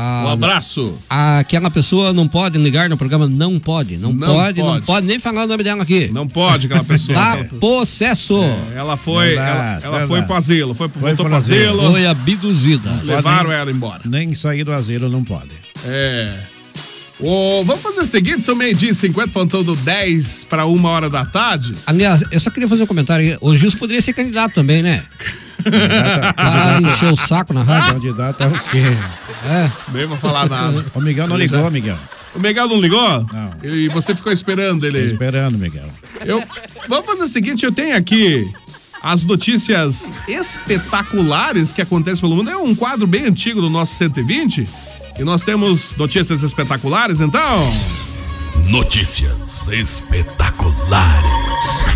[0.00, 0.96] Ah, Um abraço.
[1.10, 4.86] Aquela pessoa não pode ligar no programa, não pode, não, Não pode, não pode.
[4.86, 6.08] pode nem falar o nome dela aqui.
[6.12, 7.18] Não pode aquela pessoa.
[7.18, 8.36] Tá possesso.
[8.76, 9.42] Ela foi, dá,
[9.82, 11.90] ela, ela foi pro asilo, foi, Foi voltou pro asilo.
[11.90, 12.90] Foi abduzida.
[13.02, 14.00] Levaram Pode nem- ela embora.
[14.04, 15.50] Nem sair do asilo não pode.
[15.84, 16.32] É.
[17.20, 21.26] Ô, vamos fazer o seguinte, são meio-dia e 50, faltando 10 para uma hora da
[21.26, 21.74] tarde.
[21.84, 23.36] Aliás, eu só queria fazer um comentário.
[23.40, 25.02] O Gilson poderia ser candidato também, né?
[26.34, 27.94] Para encher o saco na rádio.
[27.94, 28.82] Candidato é o quê?
[29.46, 29.70] É.
[29.92, 30.84] Nem vou falar nada.
[30.94, 31.98] O Miguel não ligou, Miguel.
[32.34, 33.26] O Miguel não ligou?
[33.32, 33.52] Não.
[33.62, 35.00] E você ficou esperando ele.
[35.00, 35.88] Tô esperando, Miguel.
[36.24, 36.42] Eu,
[36.88, 38.50] vamos fazer o seguinte, eu tenho aqui
[39.02, 42.50] as notícias espetaculares que acontecem pelo mundo.
[42.50, 44.68] É um quadro bem antigo do nosso 120.
[45.18, 47.66] E nós temos notícias espetaculares, então?
[48.68, 51.87] Notícias espetaculares.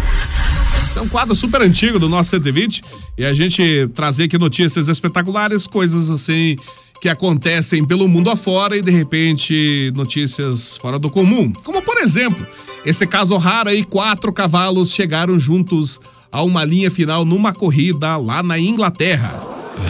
[0.94, 2.82] É um quadro super antigo do nosso 120
[3.16, 6.56] e a gente trazer aqui notícias espetaculares, coisas assim
[7.00, 11.52] que acontecem pelo mundo afora e de repente notícias fora do comum.
[11.64, 12.46] Como por exemplo,
[12.84, 18.42] esse caso raro aí, quatro cavalos chegaram juntos a uma linha final numa corrida lá
[18.42, 19.40] na Inglaterra.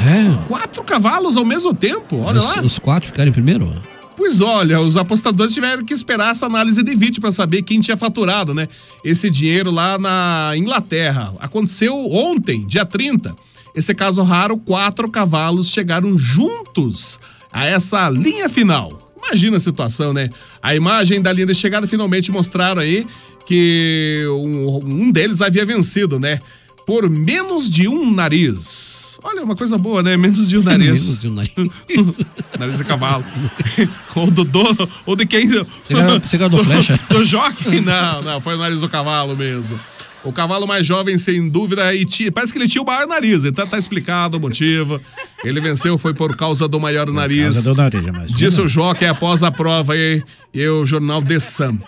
[0.06, 0.48] É?
[0.48, 2.62] Quatro cavalos ao mesmo tempo, olha os, lá.
[2.62, 3.70] os quatro ficaram em primeiro?
[4.16, 7.96] Pois olha, os apostadores tiveram que esperar essa análise de vídeo para saber quem tinha
[7.96, 8.68] faturado, né?
[9.04, 11.32] Esse dinheiro lá na Inglaterra.
[11.38, 13.34] Aconteceu ontem, dia 30.
[13.74, 17.18] Esse caso raro, quatro cavalos chegaram juntos
[17.50, 19.12] a essa linha final.
[19.24, 20.28] Imagina a situação, né?
[20.62, 23.06] A imagem da linha de chegada finalmente mostraram aí
[23.46, 26.38] que um, um deles havia vencido, né?
[26.86, 29.18] Por menos de um nariz.
[29.22, 30.16] Olha, uma coisa boa, né?
[30.16, 31.02] Menos de um nariz.
[31.02, 31.52] Menos de um nariz.
[32.58, 33.24] nariz de cavalo.
[34.16, 35.46] ou do, do ou de quem.
[35.46, 36.98] Você ganhou- do flecha?
[37.08, 37.80] Do jockey?
[37.80, 39.78] Não, não, foi o nariz do cavalo mesmo.
[40.24, 43.44] O cavalo mais jovem, sem dúvida, e tinha, parece que ele tinha o maior nariz,
[43.44, 45.00] então tá explicado o motivo.
[45.42, 47.54] Ele venceu, foi por causa do maior nariz.
[47.54, 48.36] causa do nariz, imagina.
[48.38, 50.22] Disse o jockey após a prova e,
[50.54, 51.78] e o jornal The Sun.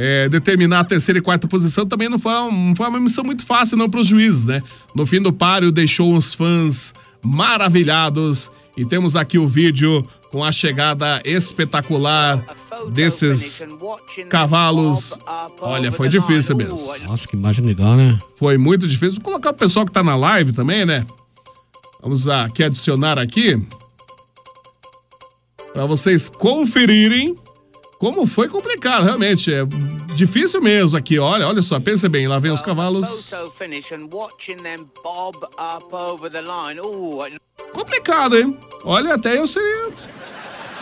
[0.00, 3.44] É, determinar a terceira e quarta posição também não foi, não foi uma missão muito
[3.44, 4.62] fácil não para os juízes, né?
[4.94, 10.52] No fim do páreo deixou os fãs maravilhados e temos aqui o vídeo com a
[10.52, 12.44] chegada espetacular
[12.92, 13.66] desses
[14.28, 15.18] cavalos.
[15.60, 16.78] Olha, foi difícil mesmo.
[17.04, 18.16] Nossa, que imagem legal, né?
[18.36, 19.18] Foi muito difícil.
[19.20, 21.00] Vou colocar o pessoal que tá na live também, né?
[22.00, 23.60] Vamos aqui adicionar aqui
[25.72, 27.34] para vocês conferirem
[27.98, 29.52] como foi complicado, realmente.
[29.52, 29.62] É
[30.14, 31.18] difícil mesmo aqui.
[31.18, 33.32] Olha, olha só, pensa bem, lá vem os cavalos.
[37.72, 38.56] Complicado, hein?
[38.84, 39.90] Olha, até eu seria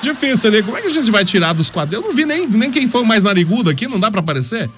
[0.03, 0.63] difícil ali.
[0.63, 2.01] Como é que a gente vai tirar dos quadros?
[2.01, 4.71] Eu não vi nem, nem quem foi o mais narigudo aqui, não dá pra aparecer?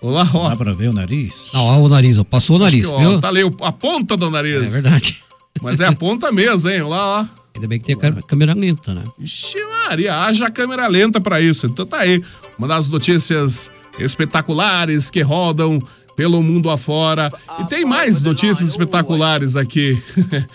[0.00, 0.50] Olá, ó.
[0.50, 1.50] Dá pra ver o nariz?
[1.54, 2.24] Não, ó, o nariz, ó.
[2.24, 3.20] Passou o nariz, que, ó, viu?
[3.20, 4.64] Tá ali a ponta do nariz.
[4.64, 5.24] É verdade.
[5.62, 6.82] Mas é a ponta mesmo, hein?
[6.82, 7.43] Olha lá, ó.
[7.54, 9.02] Ainda bem que tem a câ- câmera lenta, né?
[9.18, 11.66] Ixi, Maria, haja câmera lenta pra isso.
[11.66, 12.22] Então tá aí,
[12.58, 15.78] uma das notícias espetaculares que rodam
[16.16, 17.30] pelo mundo afora.
[17.60, 20.00] E tem mais notícias espetaculares aqui.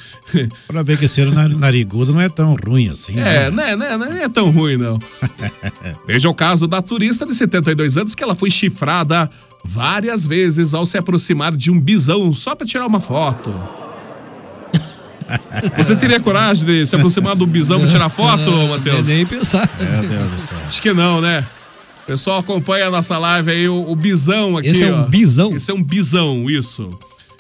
[0.68, 3.20] Pra ver que ser nar- narigudo não é tão ruim assim.
[3.20, 3.76] É, né?
[3.76, 4.98] né, né, não é tão ruim, não.
[6.08, 9.30] Veja o caso da turista de 72 anos que ela foi chifrada
[9.66, 13.54] várias vezes ao se aproximar de um bisão só pra tirar uma foto.
[15.78, 19.08] Você teria coragem de se aproximar do bisão pra tirar foto, Matheus?
[19.08, 19.70] Nem pensar.
[19.80, 20.58] Meu Deus do céu.
[20.66, 21.46] Acho que não, né?
[22.06, 24.70] Pessoal acompanha a nossa live aí, o, o bisão aqui.
[24.70, 25.06] Esse é um ó.
[25.06, 25.56] bisão?
[25.56, 26.90] Esse é um bisão, isso.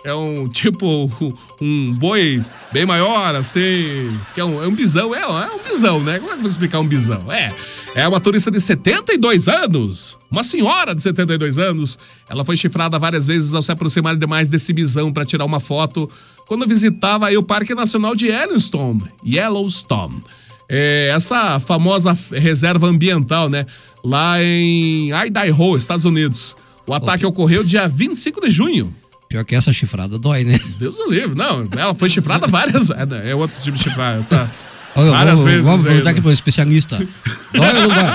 [0.03, 1.11] É um tipo,
[1.59, 4.15] um boi bem maior, assim.
[4.35, 6.19] Que é um, é um bisão, é, é um bisão, né?
[6.19, 7.31] Como é que eu vou explicar um bisão?
[7.31, 7.49] É.
[7.95, 11.97] É uma turista de 72 anos, uma senhora de 72 anos.
[12.29, 16.09] Ela foi chifrada várias vezes ao se aproximar demais desse bisão para tirar uma foto
[16.47, 19.03] quando visitava aí o Parque Nacional de Yellowstone.
[19.25, 20.21] Yellowstone.
[20.69, 23.65] É, essa famosa reserva ambiental, né?
[24.03, 26.55] Lá em Idaho, Estados Unidos.
[26.85, 28.95] O ataque ocorreu dia 25 de junho.
[29.27, 30.59] Pior que essa chifrada dói, né?
[30.79, 31.35] Deus o livre.
[31.35, 32.91] Não, ela foi chifrada várias vezes.
[32.91, 34.49] É, é outro tipo de chifrada, sabe?
[35.01, 35.65] Olha, várias vamos, vezes.
[35.65, 36.97] Vamos perguntar aqui pro especialista.
[36.97, 38.05] Dói ou não dói?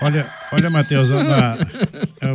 [0.00, 1.56] Olha, olha, Matheus, na-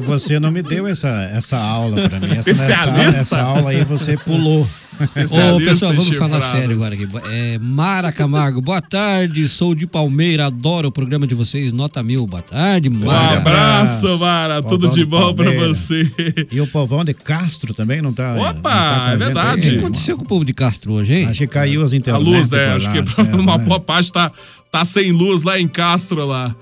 [0.06, 2.26] você não me deu essa, essa aula pra mim.
[2.38, 3.22] Essa, essa, Especialista?
[3.22, 4.68] essa aula aí você pulou.
[5.00, 7.08] Ô, pessoal, vamos falar sério agora aqui.
[7.32, 9.48] É, Mara Camargo, boa tarde.
[9.50, 11.74] Sou de Palmeira, adoro o programa de vocês.
[11.74, 13.38] Nota mil, boa tarde, Um Mara.
[13.38, 14.62] abraço, Mara.
[14.62, 15.68] Tudo Povão de de bom pra Palmeira.
[15.74, 16.12] você.
[16.52, 18.34] E o povão de Castro também não tá.
[18.36, 19.68] Opa, não tá a é verdade.
[19.68, 21.26] O que aconteceu com o povo de Castro hoje, hein?
[21.28, 22.24] Acho que caiu as A internet.
[22.24, 22.74] luz, né?
[22.74, 23.66] Acho que certo, uma né?
[23.66, 24.32] boa parte tá,
[24.72, 26.56] tá sem luz lá em Castro lá.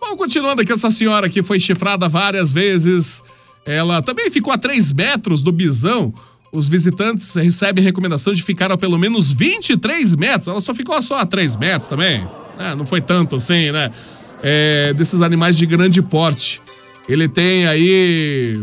[0.00, 3.22] Bom, continuando aqui, essa senhora que foi chifrada várias vezes.
[3.66, 6.12] Ela também ficou a 3 metros do bisão.
[6.54, 10.46] Os visitantes recebem recomendação de ficar a pelo menos 23 metros.
[10.46, 12.24] Ela só ficou só a 3 metros também.
[12.56, 13.90] É, não foi tanto assim, né?
[14.40, 16.62] É, desses animais de grande porte.
[17.08, 18.62] Ele tem aí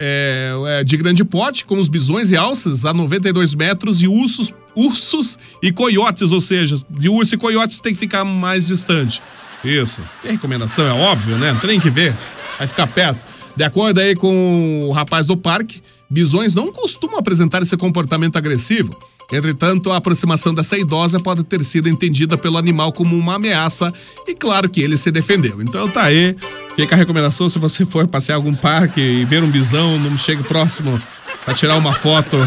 [0.00, 4.54] é, é, de grande porte, como os bisões e alças, a 92 metros, e ursos,
[4.76, 9.20] ursos e coiotes, ou seja, de urso e coiotes tem que ficar mais distante.
[9.64, 10.00] Isso.
[10.22, 11.58] E a recomendação é óbvio, né?
[11.60, 12.14] Tem que ver.
[12.56, 13.26] Vai ficar perto.
[13.56, 18.96] De acordo aí com o rapaz do parque, bisões não costumam apresentar esse comportamento agressivo.
[19.30, 23.92] Entretanto, a aproximação dessa idosa pode ter sido entendida pelo animal como uma ameaça
[24.26, 25.60] e claro que ele se defendeu.
[25.60, 26.34] Então tá aí,
[26.74, 30.42] fica a recomendação se você for passear algum parque e ver um bisão, não chegue
[30.42, 30.98] próximo
[31.44, 32.38] pra tirar uma foto,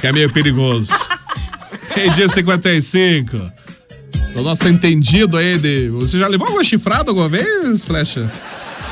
[0.00, 0.92] que é meio perigoso.
[1.96, 3.36] Meio dia 55.
[4.36, 5.88] o nosso entendido aí de.
[5.90, 8.30] Você já levou alguma chifrada alguma vez, Flecha?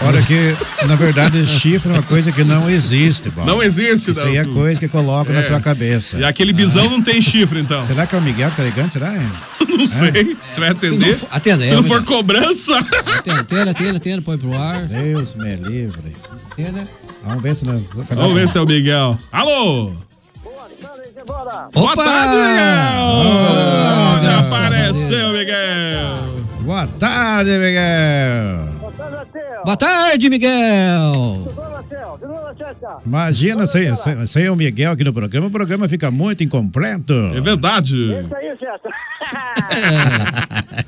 [0.01, 3.47] Olha que, na verdade, chifre é uma coisa que não existe, Bola.
[3.47, 4.27] Não existe, Isso não.
[4.29, 5.43] aí é coisa que coloca na É.
[5.43, 6.17] sua cabeça.
[6.19, 7.87] E aquele bisão não tem chifre, então.
[7.87, 8.91] Será que é o Miguel que tá ligando?
[8.91, 9.15] Será?
[9.17, 9.31] hein?
[9.73, 10.37] Não sei.
[10.47, 11.15] Você vai atender?
[11.15, 12.17] Se não atenda, Se é, não for Miguel.
[12.17, 12.79] cobrança.
[12.79, 14.85] Atenda, atenda, atenda, atenda, põe pro ar.
[14.87, 16.15] Deus me livre.
[16.51, 16.87] Atenda.
[17.25, 17.81] Vamos ver se nós.
[18.11, 19.19] Vamos ver se é o Miguel.
[19.33, 19.93] Alô?
[21.73, 22.05] Boa Opa!
[22.05, 23.03] tarde, Miguel!
[24.43, 26.45] Oh, apareceu, Miguel?
[26.61, 28.72] Boa tarde, Miguel.
[29.65, 31.53] Boa tarde, Miguel.
[33.07, 37.13] Imagina sem, sem, sem o Miguel aqui no programa, o programa fica muito incompleto.
[37.35, 37.97] É verdade.
[37.97, 38.81] Isso aí, César.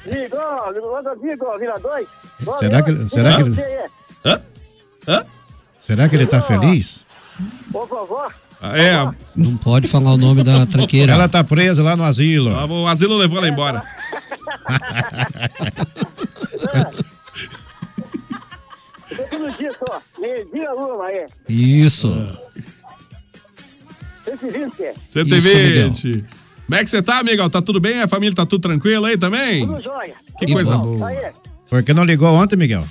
[0.06, 0.72] Ligou,
[1.22, 2.06] ligou, vira dois.
[2.58, 3.62] Será que- será que ele-
[4.24, 4.40] Hã?
[5.08, 5.24] Hã?
[5.78, 7.04] Será que ele tá feliz?
[7.72, 8.28] Ô, vovó.
[8.62, 8.94] É,
[9.36, 11.12] Não pode falar o nome da tranqueira.
[11.12, 12.50] Ela tá presa lá no asilo.
[12.50, 13.82] o asilo levou ela embora.
[20.24, 20.32] só.
[20.32, 21.26] Meio-dia uma aí.
[21.48, 22.38] Isso.
[24.24, 25.00] 120.
[25.08, 26.24] 120.
[26.66, 27.50] Como é que você tá, Miguel?
[27.50, 28.00] Tá tudo bem?
[28.00, 29.66] A família tá tudo tranquila aí também?
[29.66, 30.14] Tudo jóia.
[30.38, 31.08] Que coisa boa.
[31.08, 31.32] Aí,
[31.68, 32.84] Por que não ligou ontem, Miguel?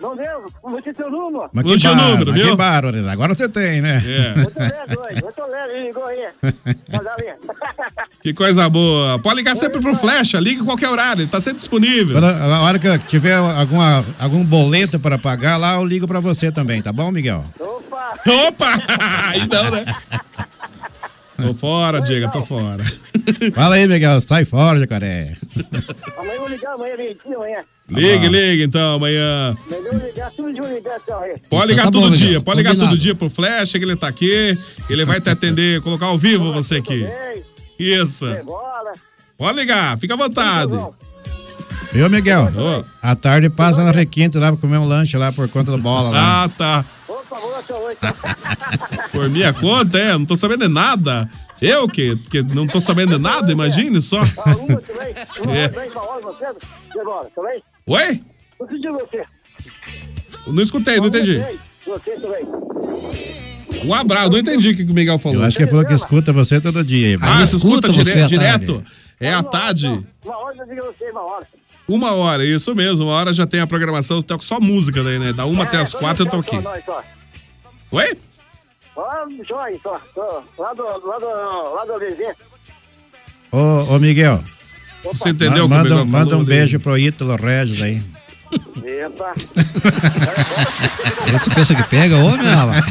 [0.00, 0.46] Não deu?
[0.62, 1.50] Você tem o número?
[1.52, 2.50] Mas Não que tinha o bárbaro, número, viu?
[2.50, 4.02] Que bárbaro, agora você tem, né?
[4.06, 4.40] É.
[4.40, 6.28] Eu tô lendo hoje, eu tô lendo, ligou aí.
[8.22, 9.18] Que coisa boa.
[9.18, 12.16] Pode ligar sempre pro Flecha, liga em qualquer horário, ele tá sempre disponível.
[12.20, 16.20] Quando, a hora que eu tiver alguma, algum boleto para pagar lá, eu ligo para
[16.20, 17.44] você também, tá bom, Miguel?
[17.58, 18.78] Opa!
[19.28, 19.84] Aí não, né?
[21.40, 22.84] Tô fora, Diego, tô fora.
[23.54, 25.32] Fala aí, Miguel, sai fora, jacaré.
[26.18, 28.12] Amanhã eu vou ligar, amanhã, meio-dia, amanhã.
[28.14, 29.56] Liga, liga então amanhã.
[29.68, 30.30] Melhor ligar.
[31.48, 32.90] Pode ligar tá bom, todo Miguel, dia, pode ligar combinado.
[32.92, 34.56] todo dia pro Flecha, que ele tá aqui.
[34.88, 37.06] Ele vai te atender, colocar ao vivo você aqui.
[37.78, 38.26] Isso.
[39.36, 40.72] Pode ligar, fica à vontade.
[41.92, 42.48] Viu, Miguel?
[43.02, 46.10] À tarde passa na requinte lá pra comer um lanche lá por conta do bola
[46.10, 46.44] lá.
[46.44, 46.84] Ah, tá.
[49.12, 51.28] Por minha conta, é, não tô sabendo de nada.
[51.60, 54.20] Eu que, que não tô sabendo de nada, imagine só.
[54.20, 54.56] Ah.
[54.56, 54.80] Uma
[55.54, 55.68] É.
[57.94, 58.02] você.
[58.08, 58.20] Oi?
[58.60, 59.24] Eu pedi você.
[60.46, 61.42] Não escutei, não entendi.
[61.86, 62.44] Você também.
[63.84, 65.38] Um abraço, não entendi o que o Miguel falou.
[65.40, 67.16] Eu acho que ele falou que escuta você todo dia.
[67.20, 68.84] Ah, você escuta, escuta dire- direto?
[69.18, 69.86] É à tarde.
[70.24, 71.46] Uma hora eu digo você, uma hora.
[71.88, 73.06] Uma hora, isso mesmo.
[73.06, 75.32] Uma hora já tem a programação, toco só música daí, né?
[75.32, 76.58] Da uma até as quatro eu tô aqui.
[76.60, 77.02] Nós, só.
[77.92, 78.16] Oi?
[78.96, 79.04] Ó,
[79.48, 80.00] joia, só.
[80.14, 82.34] Tô Lá do, lá do, lá do vizinho.
[83.52, 84.42] Ô, ô, Miguel.
[85.04, 86.58] Você entendeu o manda, Miguel manda um dele?
[86.60, 88.02] beijo pro Ítalo Regis aí.
[88.84, 89.32] Epa.
[91.34, 92.84] Esse pensa que pega, ô, meu rapaz.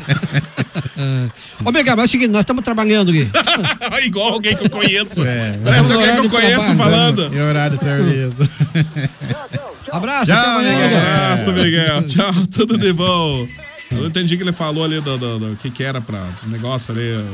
[1.65, 3.29] Ô, Miguel, mas é o seguinte, nós estamos trabalhando aqui.
[4.05, 5.25] Igual alguém que eu conheço.
[5.25, 5.59] É.
[5.63, 7.35] Parece No alguém que horário eu conheço falando.
[7.35, 8.37] E horário de serviço.
[9.91, 10.97] Abraço, até Tchau, amanhã, Miguel.
[10.99, 12.03] Abraço, Miguel.
[12.03, 13.47] Tchau, tudo de bom.
[13.91, 16.23] Eu não entendi o que ele falou ali do, do, do que que era pra
[16.45, 17.25] o negócio ali.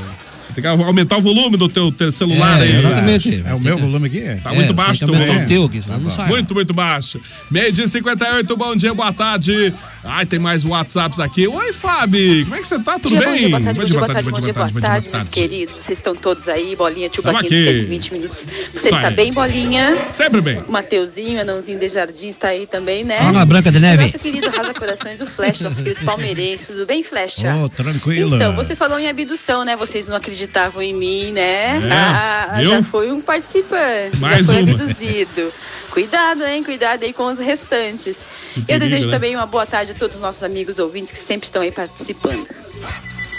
[0.54, 2.76] Tem que aumentar o volume do teu, teu celular É, aí.
[2.76, 3.44] exatamente.
[3.46, 4.22] É o meu volume aqui?
[4.44, 5.44] Tá É, muito baixo que aumentar volume.
[5.46, 6.28] o teu aqui, senão não sai.
[6.28, 7.20] Muito, muito baixo.
[7.50, 9.74] Meio dia 58, bom dia, boa tarde.
[10.04, 11.48] Ai, tem mais WhatsApps aqui.
[11.48, 13.00] Oi, Fábio, como é que você tá?
[13.00, 13.36] Tudo bem?
[13.38, 15.76] dia, boa tarde, bom dia, boa tarde, bom bom dia, boa tarde, meus queridos.
[15.84, 17.80] Vocês estão todos aí, Bolinha, tio Baquinho de aqui.
[17.80, 18.48] 120 minutos.
[18.74, 19.98] Você está bem, Bolinha?
[20.12, 20.60] Sempre bem.
[20.68, 23.20] O Mateuzinho, anãozinho de jardim, está aí também, né?
[23.20, 24.04] Ana Branca de o Neve.
[24.04, 26.68] Nosso querido Raza Corações, o Flecha, nosso querido palmeirense.
[26.72, 27.56] Tudo bem, Flecha?
[27.56, 28.36] Ô, tranquilo.
[28.36, 29.76] Então, você falou em abdução, né?
[29.76, 31.78] Vocês não acreditavam em mim, né?
[31.78, 32.72] É, Ah, viu?
[32.72, 34.20] já foi um participante.
[34.20, 34.72] Mais já foi uma.
[34.74, 35.52] abduzido.
[35.90, 36.62] Cuidado, hein?
[36.64, 38.28] Cuidado aí com os restantes.
[38.54, 39.14] Que Eu perigo, desejo né?
[39.16, 42.46] também uma boa tarde a todos os nossos amigos ouvintes que sempre estão aí participando.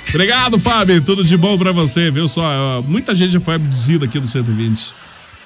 [0.08, 1.02] Obrigado, Fábio.
[1.02, 2.40] Tudo de bom pra você, viu só?
[2.42, 4.94] ó, Muita gente já foi abduzida aqui do 120.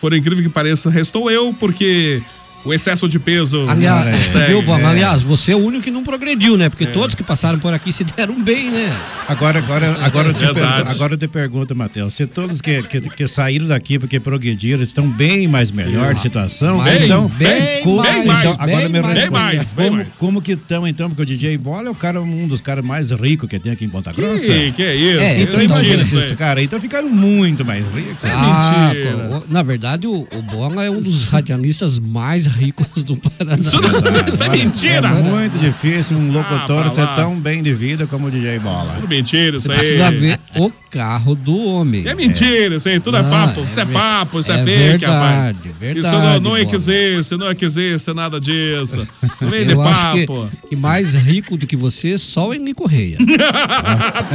[0.01, 2.23] Por incrível que pareça, restou eu, porque
[2.65, 3.65] o excesso de peso.
[3.69, 4.83] Aliás, é, viu, Bola?
[4.83, 4.87] É.
[4.87, 6.69] Aliás, você é o único que não progrediu, né?
[6.69, 6.87] Porque É.
[6.89, 8.93] todos que passaram por aqui se deram bem, né?
[9.29, 13.01] Agora, agora, agora, eu te pergunto, agora eu te pergunto, Matheus, se todos que, que,
[13.01, 17.97] que saíram daqui porque progrediram estão bem mais melhor de situação, Bem, então, bem como-
[17.99, 20.17] mais, então, bem agora me responde, bem mais, bem como, mais.
[20.19, 23.11] como que estão então, porque o DJ Bola é o cara, um dos caras mais
[23.13, 24.45] ricos que tem aqui em Ponta Grossa.
[24.47, 25.21] Que, que é isso?
[25.21, 26.37] É, É, Então, então, imagina mentira isso esses aí.
[26.37, 28.25] caras então ficaram muito mais ricos.
[28.25, 29.11] é Ah, mentira.
[29.17, 33.57] pô, o- na verdade, o, o Bola é um dos radialistas mais ricos do Paraná.
[33.59, 33.91] Isso, não-
[34.29, 35.09] isso é mentira.
[35.09, 38.93] É muito difícil um locutor pra ser tão bem de vida como o DJ Bola.
[38.97, 39.79] Tudo mentira isso Você aí.
[39.79, 42.07] precisa ver o carro do homem.
[42.07, 43.61] É mentira, isso aí, tudo é Não, papo.
[43.61, 45.47] é Isso é ver- papo, isso é, é fake, rapaz.
[45.47, 49.07] verdade, verdade, Isso não, não existe, não existe nada disso.
[49.41, 50.51] Não vem de Eu acho que, papo.
[50.69, 53.17] que mais rico do que você, só o Henrique Correia.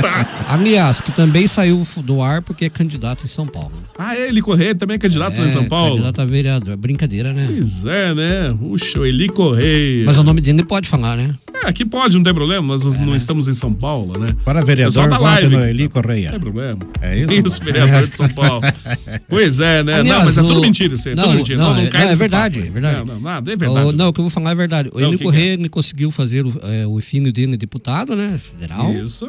[0.01, 0.45] Tá.
[0.49, 3.74] Aliás, que também saiu do ar porque é candidato em São Paulo.
[3.97, 5.91] Ah, ele Correia também é candidato é, em São Paulo?
[5.95, 6.74] Candidato a vereador.
[6.74, 7.45] É brincadeira, né?
[7.47, 8.55] Pois é, né?
[8.59, 10.05] Puxa, o Eli Correia.
[10.05, 11.35] Mas o nome dele pode falar, né?
[11.63, 14.27] É, aqui pode, não tem problema, nós não estamos em São Paulo, né?
[14.43, 15.63] Para vereador, da live no.
[15.63, 16.25] Eli Correia.
[16.25, 16.79] Não tem problema.
[17.01, 17.33] É isso?
[17.55, 18.61] Isso, vereador de São Paulo.
[19.29, 19.99] pois é, né?
[19.99, 21.59] Aliás, não, mas é tudo o- mentira isso aí, é não, tudo mentira.
[21.59, 22.69] Não, Não, não, é, é verdade, papo.
[22.69, 22.97] é verdade.
[22.97, 23.87] Não, não, nada, é verdade.
[23.87, 24.89] O, não, o que eu vou falar é verdade.
[24.93, 25.17] O o que é?
[25.17, 28.37] Correia ele conseguiu fazer o, é, o filho dele deputado, né?
[28.37, 28.91] Federal.
[28.91, 29.27] Isso.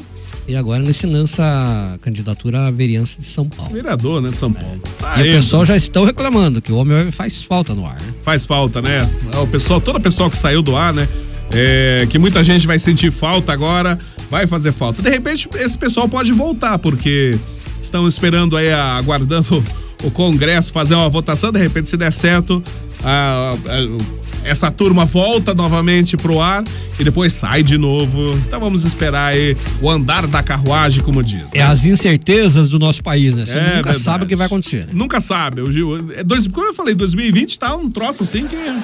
[0.49, 3.73] E agora ele se lança a candidatura à vereança de São Paulo.
[3.73, 4.81] Vereador, né, de São Paulo.
[5.01, 7.95] Tá e o aí, pessoal já estão reclamando que o homem faz falta no ar,
[8.01, 8.13] né?
[8.23, 9.09] faz falta, né?
[9.43, 11.09] O pessoal, toda pessoa que saiu do ar, né?
[11.51, 13.99] É, que muita gente vai sentir falta agora,
[14.31, 15.01] vai fazer falta.
[15.01, 17.39] De repente, esse pessoal pode voltar, porque
[17.81, 19.63] estão esperando aí, aguardando
[20.03, 21.53] o Congresso fazer uma votação.
[21.53, 22.63] De repente, se der certo,
[23.05, 26.65] a- a- essa turma volta novamente pro ar
[26.99, 28.33] e depois sai de novo.
[28.47, 31.53] Então vamos esperar aí o andar da carruagem, como diz.
[31.55, 33.45] É as incertezas do nosso país, né?
[33.45, 33.99] Você É nunca verdade.
[34.01, 34.87] sabe o que vai acontecer.
[34.87, 34.93] Né?
[34.93, 35.61] Nunca sabe.
[35.61, 38.75] O Gil, é dois, como eu falei, 2020 tá um troço assim que é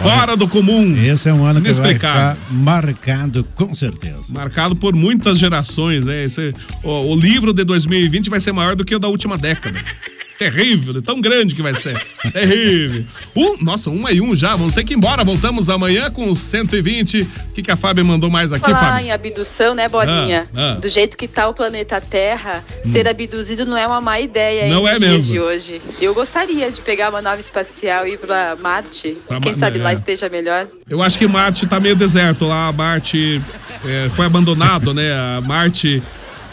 [0.00, 0.96] fora do comum.
[0.96, 4.32] Esse é um ano que vai ficar marcado, com certeza.
[4.34, 6.24] Marcado por muitas gerações, né?
[6.24, 6.52] Esse,
[6.82, 9.78] o, o livro de 2020 vai ser maior do que o da última década.
[10.50, 11.96] Terrível, tão grande que vai ser.
[12.32, 13.04] Terrível.
[13.36, 14.54] Um, nossa, um e um já.
[14.54, 15.22] Vamos ter que ir embora.
[15.24, 17.22] Voltamos amanhã com os 120.
[17.22, 19.06] O que, que a Fábio mandou mais aqui, Falar Fábio?
[19.06, 20.48] em abdução, né, Bolinha?
[20.54, 20.80] Ah, ah.
[20.80, 24.86] Do jeito que tá o planeta Terra, ser abduzido não é uma má ideia Não
[24.86, 25.32] é no dia mesmo.
[25.32, 25.82] de hoje.
[26.00, 29.16] Eu gostaria de pegar uma nave espacial e ir pra Marte.
[29.28, 29.94] Pra Quem Ma- sabe lá é.
[29.94, 30.66] esteja melhor.
[30.88, 32.72] Eu acho que Marte tá meio deserto lá.
[32.72, 33.40] Marte
[33.84, 35.12] é, foi abandonado, né?
[35.12, 36.02] A Marte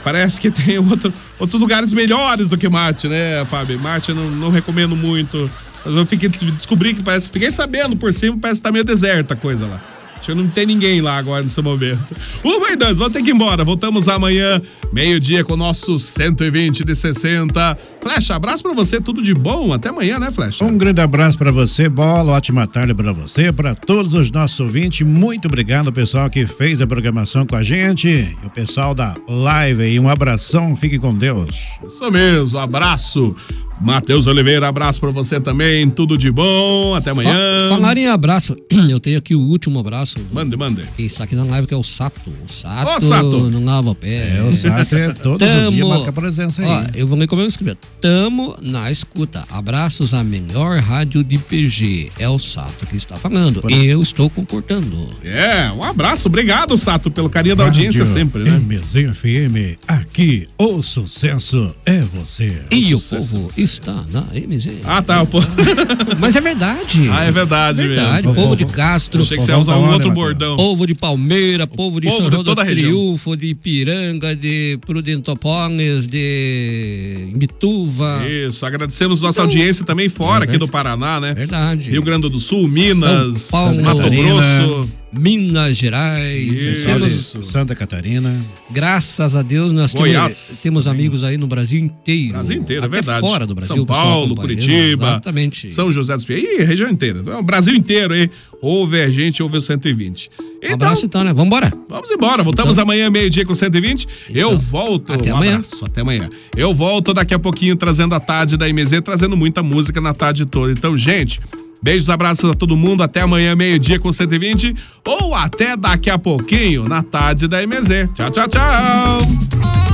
[0.04, 3.80] parece que tem outro, outros lugares melhores do que Marte, né, Fábio?
[3.80, 5.50] Marte eu não, não recomendo muito.
[5.86, 9.34] Mas eu fiquei, descobri que parece, fiquei sabendo por cima, parece que tá meio deserta
[9.34, 9.82] a coisa lá.
[10.20, 12.16] Acho que não tem ninguém lá agora nesse momento.
[12.44, 13.64] Uma e dois, vamos ter que ir embora.
[13.64, 14.62] Voltamos amanhã,
[14.92, 17.78] meio-dia, com o nosso 120 de 60.
[18.02, 19.72] Flecha, abraço pra você, tudo de bom.
[19.74, 20.64] Até amanhã, né, Flecha?
[20.66, 22.34] Um grande abraço para você, Bola.
[22.34, 25.08] Ótima tarde para você, para todos os nossos ouvintes.
[25.08, 28.10] Muito obrigado, pessoal que fez a programação com a gente.
[28.10, 30.00] E o pessoal da live aí.
[30.00, 31.56] Um abração, fique com Deus.
[31.86, 33.36] Isso mesmo, abraço.
[33.82, 35.90] Matheus Oliveira, abraço pra você também.
[35.90, 36.94] Tudo de bom.
[36.96, 37.32] Até amanhã.
[37.70, 38.56] Fa- Falar em abraço,
[38.90, 40.18] eu tenho aqui o último abraço.
[40.34, 40.84] Mande, mande.
[40.98, 42.20] Que está aqui na live, que é o Sato.
[42.30, 43.50] O Sato, Ô, Sato.
[43.50, 44.38] não lava o pé.
[44.38, 46.68] É, o Sato é todos os dias marca presença aí.
[46.68, 47.78] Ó, eu vou ler como eu escrevi.
[48.02, 49.46] Tamo na escuta.
[49.50, 52.12] Abraços à melhor rádio de PG.
[52.20, 53.64] É o Sato que está falando.
[53.70, 55.10] E eu estou concordando.
[55.24, 56.28] É, um abraço.
[56.28, 58.58] Obrigado, Sato, pelo carinho da audiência Rádio sempre, né?
[58.60, 62.62] MZFM, aqui o sucesso é você.
[62.72, 64.80] E o povo está na MZ.
[64.84, 65.26] Ah, tá.
[65.26, 65.40] Pô.
[66.20, 67.10] Mas é verdade.
[67.12, 68.28] Ah, é verdade, Verdade.
[68.28, 68.34] mesmo.
[68.34, 69.20] Povo de Castro.
[69.20, 70.56] Eu achei que você ia usar um outro bordão.
[70.56, 72.56] Povo de Palmeira, povo de povo São de João do.
[72.56, 78.22] Triunfo, de Ipiranga, de Prudentópolis, de Imbituva.
[78.28, 81.34] Isso, agradecemos nossa audiência também fora aqui do Paraná, né?
[81.34, 81.90] Verdade.
[81.90, 84.10] Rio Grande do Sul, Minas, São Paulo, Mato.
[84.10, 84.90] Grosso.
[85.12, 86.84] Minas Gerais.
[86.84, 88.34] Temos, Santa Catarina.
[88.70, 92.34] graças a Deus, nós Goiás temos, temos amigos aí no Brasil inteiro.
[92.34, 93.20] Brasil inteiro, é verdade.
[93.22, 93.76] fora do Brasil.
[93.76, 94.36] São Paulo.
[94.36, 95.70] Curitiba, Exatamente.
[95.70, 96.60] São José dos Pinheiros.
[96.60, 97.20] Ih, região inteira.
[97.20, 98.30] Então, O Brasil inteiro aí.
[98.62, 100.30] Ouve a gente, ouve o 120.
[100.57, 101.34] Então, Um abraço então, né?
[101.34, 101.72] Vambora.
[101.88, 104.05] Vamos embora, voltamos amanhã, meio-dia com 120.
[104.34, 105.14] eu volto.
[105.14, 105.53] até um amanhã.
[105.55, 106.30] abraço, até amanhã.
[106.55, 110.45] Eu volto daqui a pouquinho trazendo a tarde da MZ, trazendo muita música na tarde
[110.45, 110.72] toda.
[110.74, 111.39] Então, gente,
[111.82, 113.04] beijos, abraços a todo mundo.
[113.04, 114.76] Até amanhã, meio-dia com 120.
[115.06, 118.10] Ou até daqui a pouquinho na tarde da MZ.
[118.14, 119.89] Tchau, tchau, tchau.